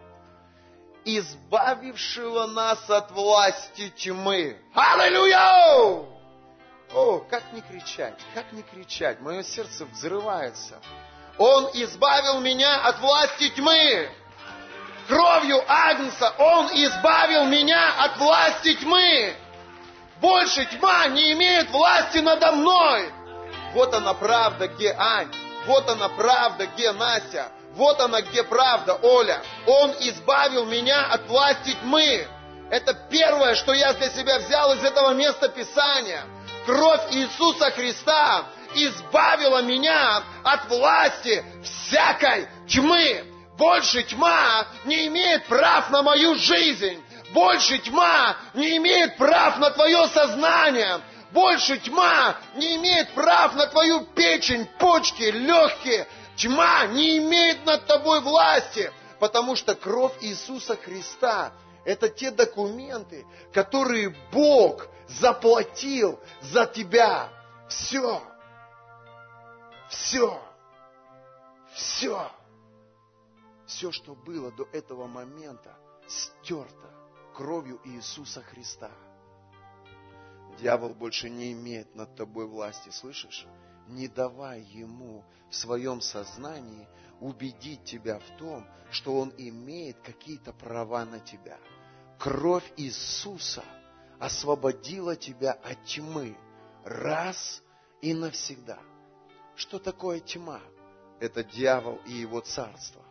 [1.04, 4.58] избавившего нас от власти тьмы.
[4.74, 6.08] Аллилуйя!
[6.94, 10.80] О, как не кричать, как не кричать, мое сердце взрывается.
[11.38, 14.10] Он избавил меня от власти тьмы.
[15.12, 19.34] Кровью Агнца Он избавил меня от власти тьмы.
[20.22, 23.12] Больше тьма не имеет власти надо мной.
[23.74, 25.30] Вот она правда, где Ань.
[25.66, 27.52] Вот она правда, где Настя.
[27.74, 29.42] Вот она где правда, Оля.
[29.66, 32.26] Он избавил меня от власти тьмы.
[32.70, 36.24] Это первое, что я для себя взял из этого места Писания.
[36.64, 43.31] Кровь Иисуса Христа избавила меня от власти всякой тьмы.
[43.62, 47.00] Больше тьма не имеет прав на мою жизнь.
[47.30, 51.00] Больше тьма не имеет прав на твое сознание.
[51.30, 56.08] Больше тьма не имеет прав на твою печень, почки, легкие.
[56.34, 61.52] Тьма не имеет над тобой власти, потому что кровь Иисуса Христа–
[61.84, 67.28] это те документы, которые Бог заплатил за тебя.
[67.68, 68.20] Все.
[69.88, 70.42] Все.
[71.76, 72.28] Все.
[73.82, 75.76] Все, что было до этого момента,
[76.06, 76.88] стерто
[77.34, 78.92] кровью Иисуса Христа.
[80.60, 83.44] Дьявол больше не имеет над тобой власти, слышишь?
[83.88, 86.86] Не давай ему в своем сознании
[87.18, 91.58] убедить тебя в том, что он имеет какие-то права на тебя.
[92.20, 93.64] Кровь Иисуса
[94.20, 96.36] освободила тебя от тьмы
[96.84, 97.60] раз
[98.00, 98.78] и навсегда.
[99.56, 100.60] Что такое тьма?
[101.18, 103.02] Это дьявол и его царство.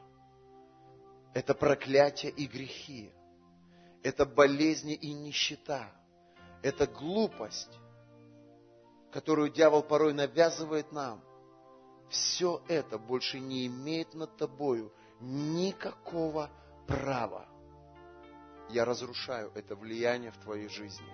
[1.34, 3.12] Это проклятие и грехи.
[4.04, 5.92] Это болезни и нищета–
[6.62, 7.80] это глупость,
[9.12, 11.22] которую дьявол порой навязывает нам.
[12.10, 16.50] Все это больше не имеет над тобою никакого
[16.88, 17.48] права.
[18.70, 21.08] Я разрушаю это влияние в твоей жизни.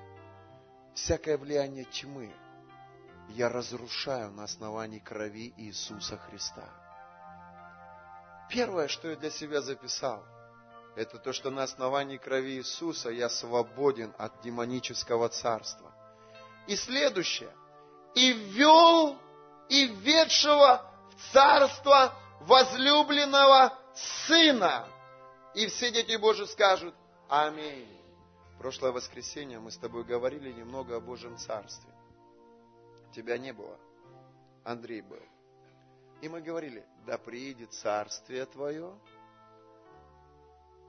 [0.96, 2.32] Всякое влияние тьмы
[3.30, 6.87] я разрушаю на основании крови Иисуса Христа.
[8.50, 10.24] Первое, что я для себя записал–
[10.98, 15.94] это то, что на основании крови Иисуса я свободен от демонического царства.
[16.66, 17.56] И следующее.
[18.16, 19.16] И ввел
[19.70, 23.78] и ведшего в царство возлюбленного
[24.26, 24.88] Сына.
[25.54, 26.96] И все дети Божьи скажут
[27.30, 27.96] Аминь.
[28.58, 31.94] Прошлое воскресенье мы с тобой говорили немного о Божьем Царстве.
[33.14, 33.78] Тебя не было.
[34.64, 35.22] Андрей был.
[36.22, 38.92] И мы говорили, да приедет Царствие Твое,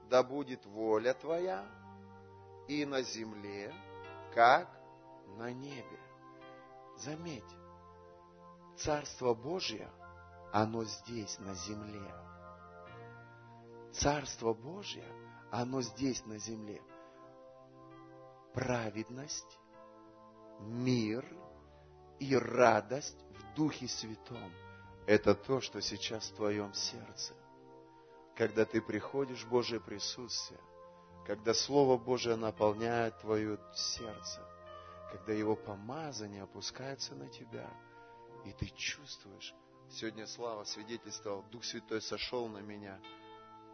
[0.09, 1.67] да будет воля Твоя
[2.67, 3.75] и на земле,
[4.35, 4.69] как
[5.37, 6.01] на небе.
[6.97, 7.45] Заметь,
[8.79, 9.91] Царство Божье,
[10.53, 12.15] оно здесь, на земле.
[13.93, 15.05] Царство Божье,
[15.51, 16.83] оно здесь, на земле.
[18.55, 19.59] Праведность,
[20.61, 21.25] мир
[22.19, 24.53] и радость в Духе Святом–
[25.09, 27.35] это то, что сейчас в твоем сердце–
[28.39, 30.61] когда ты приходишь в Божье присутствие,
[31.27, 34.41] когда Слово Божие наполняет твое сердце,
[35.11, 37.69] когда Его помазание опускается на тебя,
[38.47, 39.53] и ты чувствуешь,
[39.91, 43.01] сегодня Слава свидетельствовал, Дух Святой сошел на меня,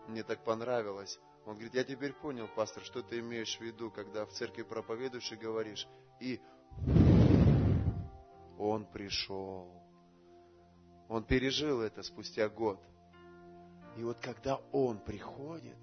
[0.09, 1.21] мне так понравилось.
[1.45, 5.31] Он говорит, я теперь понял, пастор, что ты имеешь в виду, когда в церкви проповедуешь
[5.31, 5.87] и говоришь,
[6.21, 6.41] и
[8.59, 9.84] он пришел.
[11.09, 12.81] Он пережил это спустя год.
[13.97, 15.77] И вот когда Он приходит,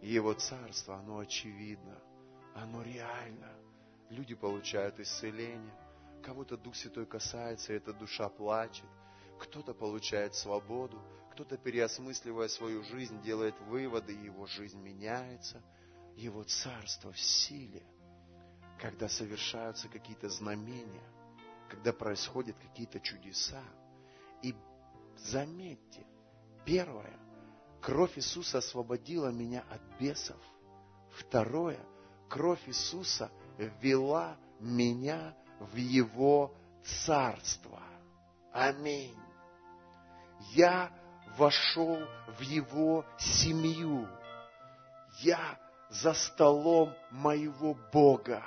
[0.00, 1.98] Его Царство, оно очевидно,
[2.54, 3.52] оно реально.
[4.10, 5.74] Люди получают исцеление,
[6.22, 8.88] кого-то Дух Святой касается, и эта душа плачет.
[9.38, 11.00] Кто-то получает свободу,
[11.32, 15.62] кто-то, переосмысливая свою жизнь, делает выводы, и его жизнь меняется.
[16.14, 17.82] Его царство в силе,
[18.78, 21.02] когда совершаются какие-то знамения,
[21.70, 23.62] когда происходят какие-то чудеса.
[24.42, 24.54] И
[25.16, 26.06] заметьте,
[26.64, 27.22] первое,
[27.82, 30.36] Кровь Иисуса освободила меня от бесов.
[31.18, 31.80] Второе,
[32.28, 37.82] кровь Иисуса ввела меня в Его Царство.
[38.52, 39.18] Аминь.
[40.52, 40.92] Я
[41.36, 41.98] вошел
[42.38, 44.08] в его семью.
[45.20, 45.58] Я
[45.90, 48.44] за столом моего Бога.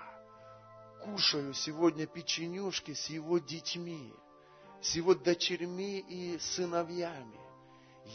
[1.03, 4.13] Кушаю сегодня печенюшки с его детьми,
[4.85, 7.39] с его дочерьми и сыновьями.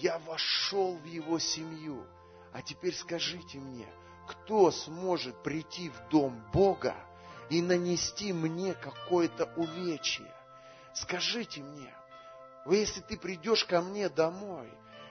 [0.01, 2.05] Я вошел в его семью.
[2.53, 3.89] А теперь скажите мне,
[4.29, 6.95] кто сможет прийти в дом Бога
[7.49, 10.33] и нанести мне какое-то увечье?
[10.95, 11.93] Скажите мне,
[12.67, 14.71] если ты придешь ко мне домой,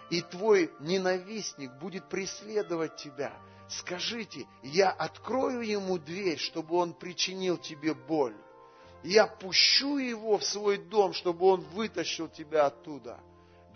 [0.09, 3.33] и твой ненавистник будет преследовать тебя,
[3.67, 8.35] скажите, я открою ему дверь, чтобы он причинил тебе боль.
[9.03, 13.19] Я пущу его в свой дом, чтобы он вытащил тебя оттуда.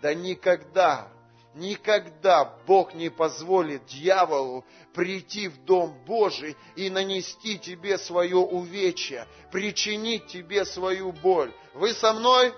[0.02, 1.08] Да никогда,
[1.54, 10.26] никогда Бог не позволит дьяволу прийти в Дом Божий и нанести тебе свое увечье, причинить
[10.26, 11.52] тебе свою боль.
[11.72, 12.52] Вы со мной?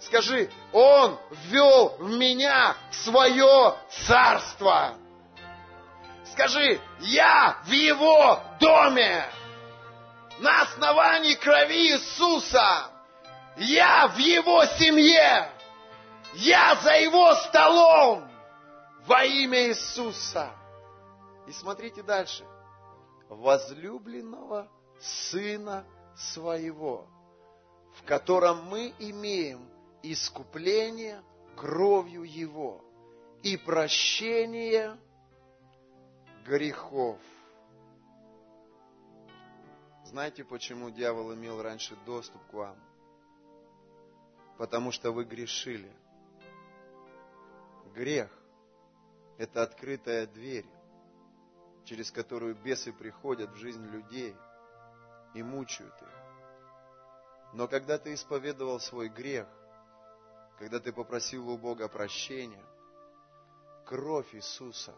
[0.00, 4.94] Скажи, Он ввел в меня свое царство.
[6.32, 9.24] Скажи, я в Его доме.
[10.40, 12.90] На основании крови Иисуса.
[13.58, 15.52] Я в Его семье.
[16.34, 18.26] Я за Его столом.
[19.06, 20.50] Во имя Иисуса.
[21.46, 22.44] И смотрите дальше.
[23.28, 24.68] Возлюбленного
[24.98, 25.84] Сына
[26.16, 27.06] Своего,
[27.96, 29.68] в котором мы имеем
[30.02, 31.22] искупление
[31.54, 32.82] кровью Его
[33.42, 34.96] и прощение
[36.46, 37.18] грехов.
[40.10, 42.76] Знаете, почему дьявол имел раньше доступ к вам?
[44.58, 45.88] Потому что вы грешили.
[47.94, 48.28] Грех–
[49.38, 50.66] это открытая дверь,
[51.84, 54.34] через которую бесы приходят в жизнь людей
[55.34, 56.08] и мучают их.
[57.52, 59.46] Но когда ты исповедовал свой грех,
[60.58, 62.64] когда ты попросил у Бога прощения,
[63.86, 64.92] кровь Иисуса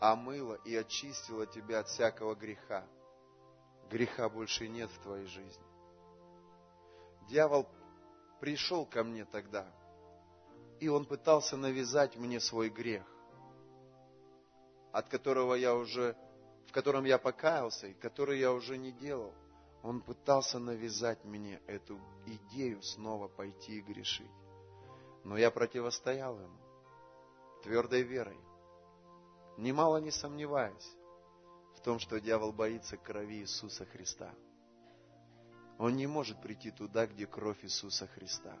[0.00, 2.86] омыла и очистила тебя от всякого греха.
[3.90, 5.64] Греха больше нет в твоей жизни.
[7.28, 7.66] Дьявол
[8.40, 9.66] пришел ко мне тогда,
[10.80, 13.04] и он пытался навязать мне свой грех,
[14.92, 16.16] от которого я уже,
[16.66, 19.32] в котором я покаялся и который я уже не делал.
[19.82, 24.30] Он пытался навязать мне эту идею снова пойти и грешить.
[25.24, 26.58] Но я противостоял ему
[27.62, 28.38] твердой верой,
[29.56, 30.97] немало не сомневаясь
[31.88, 34.30] том, что дьявол боится крови Иисуса Христа.
[35.78, 38.54] Он не может прийти туда, где кровь Иисуса Христа.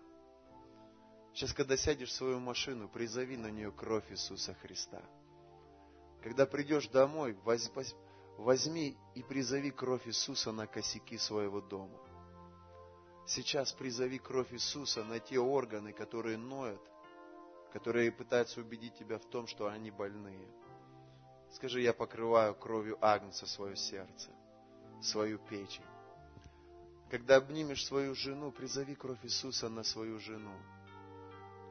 [1.34, 5.02] Сейчас, когда сядешь в свою машину, призови на нее кровь Иисуса Христа.
[6.22, 7.36] Когда придешь домой,
[8.38, 12.00] возьми и призови кровь Иисуса на косяки своего дома.
[13.26, 16.80] Сейчас призови кровь Иисуса на те органы, которые ноют,
[17.74, 20.48] которые пытаются убедить тебя в том, что они больные.
[21.50, 24.30] Скажи, я покрываю кровью Агнца свое сердце,
[25.00, 25.84] свою печень.
[27.10, 30.54] Когда обнимешь свою жену, призови кровь Иисуса на свою жену.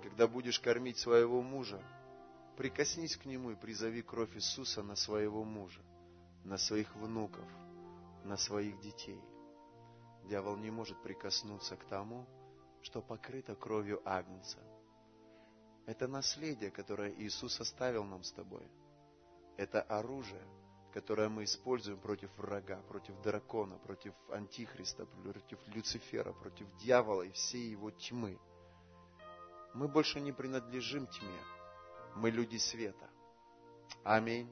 [0.01, 1.82] Когда будешь кормить своего мужа,
[2.57, 5.82] прикоснись к нему и призови кровь Иисуса на своего мужа,
[6.43, 7.45] на своих внуков,
[8.23, 9.21] на своих детей.
[10.25, 12.25] Дьявол не может прикоснуться к тому,
[12.82, 14.57] что покрыто кровью Агнца.
[15.86, 18.67] Это наследие, которое Иисус оставил нам с тобой.
[19.58, 20.45] Это оружие,
[20.93, 27.72] которое мы используем против врага, против дракона, против антихриста, против Люцифера, против дьявола и всей
[27.72, 28.39] его тьмы.
[29.74, 31.39] Мы больше не принадлежим тьме.
[32.16, 33.10] Мы люди света.
[34.03, 34.51] Аминь.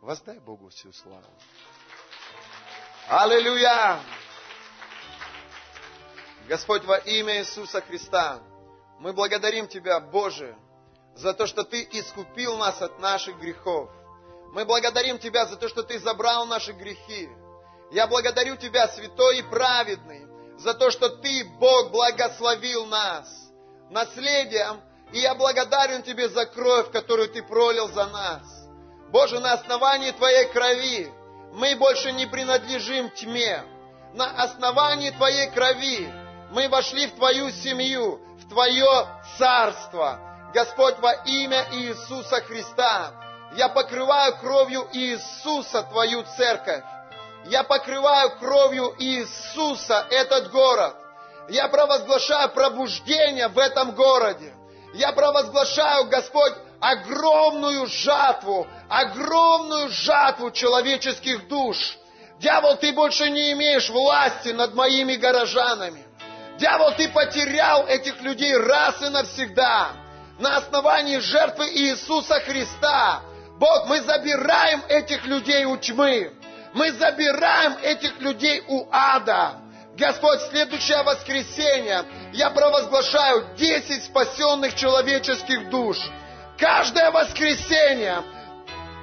[0.00, 1.24] Воздай Богу всю славу.
[3.08, 4.00] Аллилуйя!
[6.48, 8.42] Господь, во имя Иисуса Христа,
[8.98, 10.56] мы благодарим Тебя, Боже,
[11.14, 13.90] за то, что Ты искупил нас от наших грехов.
[14.54, 17.28] Мы благодарим Тебя за то, что Ты забрал наши грехи.
[17.90, 20.26] Я благодарю Тебя, святой и праведный,
[20.58, 23.50] за то, что Ты, Бог, благословил нас
[23.90, 24.80] наследием,
[25.12, 28.42] и я благодарен Тебе за кровь, которую Ты пролил за нас.
[29.10, 31.12] Боже, на основании Твоей крови
[31.52, 33.64] мы больше не принадлежим тьме.
[34.14, 36.08] На основании Твоей крови
[36.52, 40.20] мы вошли в Твою семью, в Твое царство.
[40.54, 43.23] Господь, во имя Иисуса Христа,
[43.56, 46.82] я покрываю кровью Иисуса Твою церковь.
[47.46, 50.96] Я покрываю кровью Иисуса этот город.
[51.48, 54.52] Я провозглашаю пробуждение в этом городе.
[54.94, 61.98] Я провозглашаю, Господь, огромную жатву, огромную жатву человеческих душ.
[62.38, 66.04] Дьявол, ты больше не имеешь власти над моими горожанами.
[66.58, 69.92] Дьявол, ты потерял этих людей раз и навсегда.
[70.38, 73.22] на основании жертвы Иисуса Христа.
[73.58, 76.32] Бог, мы забираем этих людей у тьмы.
[76.72, 79.60] Мы забираем этих людей у ада.
[79.96, 85.98] Господь, следующее воскресенье я провозглашаю 10 спасенных человеческих душ.
[86.58, 88.24] Каждое воскресенье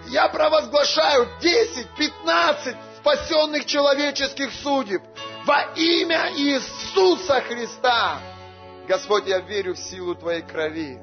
[0.08, 5.02] я провозглашаю 10-15 спасенных человеческих судеб
[5.45, 8.20] во имя Иисуса Христа.
[8.86, 10.99] Господь, я верю в силу Твоей крови.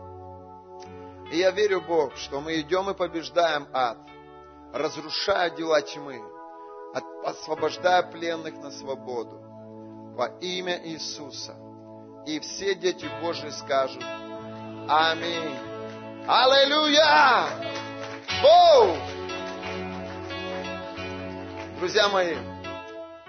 [1.31, 3.99] И я верю, Бог, что мы идем и побеждаем ад,
[4.73, 6.23] разрушая дела тьмы,
[7.25, 9.39] освобождая пленных на свободу
[10.17, 11.55] во имя Иисуса.
[12.27, 14.03] И все дети Божьи скажут
[14.89, 15.55] Аминь.
[16.27, 17.47] Аллилуйя!
[18.43, 18.97] Оу!
[21.79, 22.37] Друзья мои,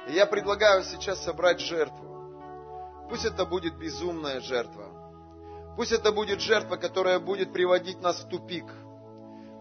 [0.07, 3.07] я предлагаю сейчас собрать жертву.
[3.09, 4.98] Пусть это будет безумная жертва.
[5.75, 8.65] Пусть это будет жертва, которая будет приводить нас в тупик.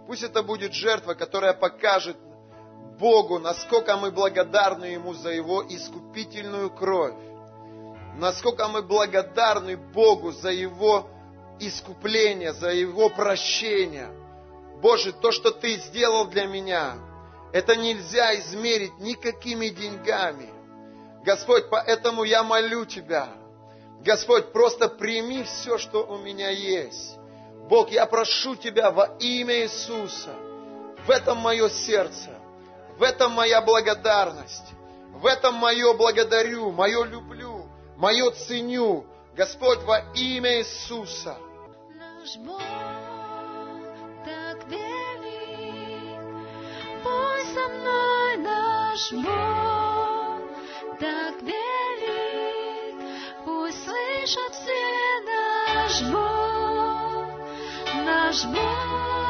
[0.07, 2.17] Пусть это будет жертва, которая покажет
[2.99, 7.15] Богу, насколько мы благодарны Ему за Его искупительную кровь.
[8.17, 11.09] Насколько мы благодарны Богу за Его
[11.61, 14.09] искупление, за Его прощение.
[14.83, 16.97] Боже, то, что Ты сделал для меня,
[17.53, 20.51] это нельзя измерить никакими деньгами.
[21.25, 23.29] Господь, поэтому я молю Тебя,
[24.05, 27.17] Господь, просто прими все, что у меня есть.
[27.69, 30.35] Бог, я прошу Тебя во имя Иисуса,
[31.07, 32.31] в этом мое сердце,
[32.99, 34.73] в этом моя благодарность.
[35.19, 39.05] В этом мое благодарю, мое люблю, мое ценю.
[39.35, 41.37] Господь, во имя Иисуса.
[41.97, 42.61] Наш Бог
[44.25, 46.21] так велик,
[47.03, 51.68] пусть со мной наш Бог так велик,
[54.29, 54.85] слышат все
[55.27, 57.41] наш Бог,
[58.05, 59.28] наш Бог.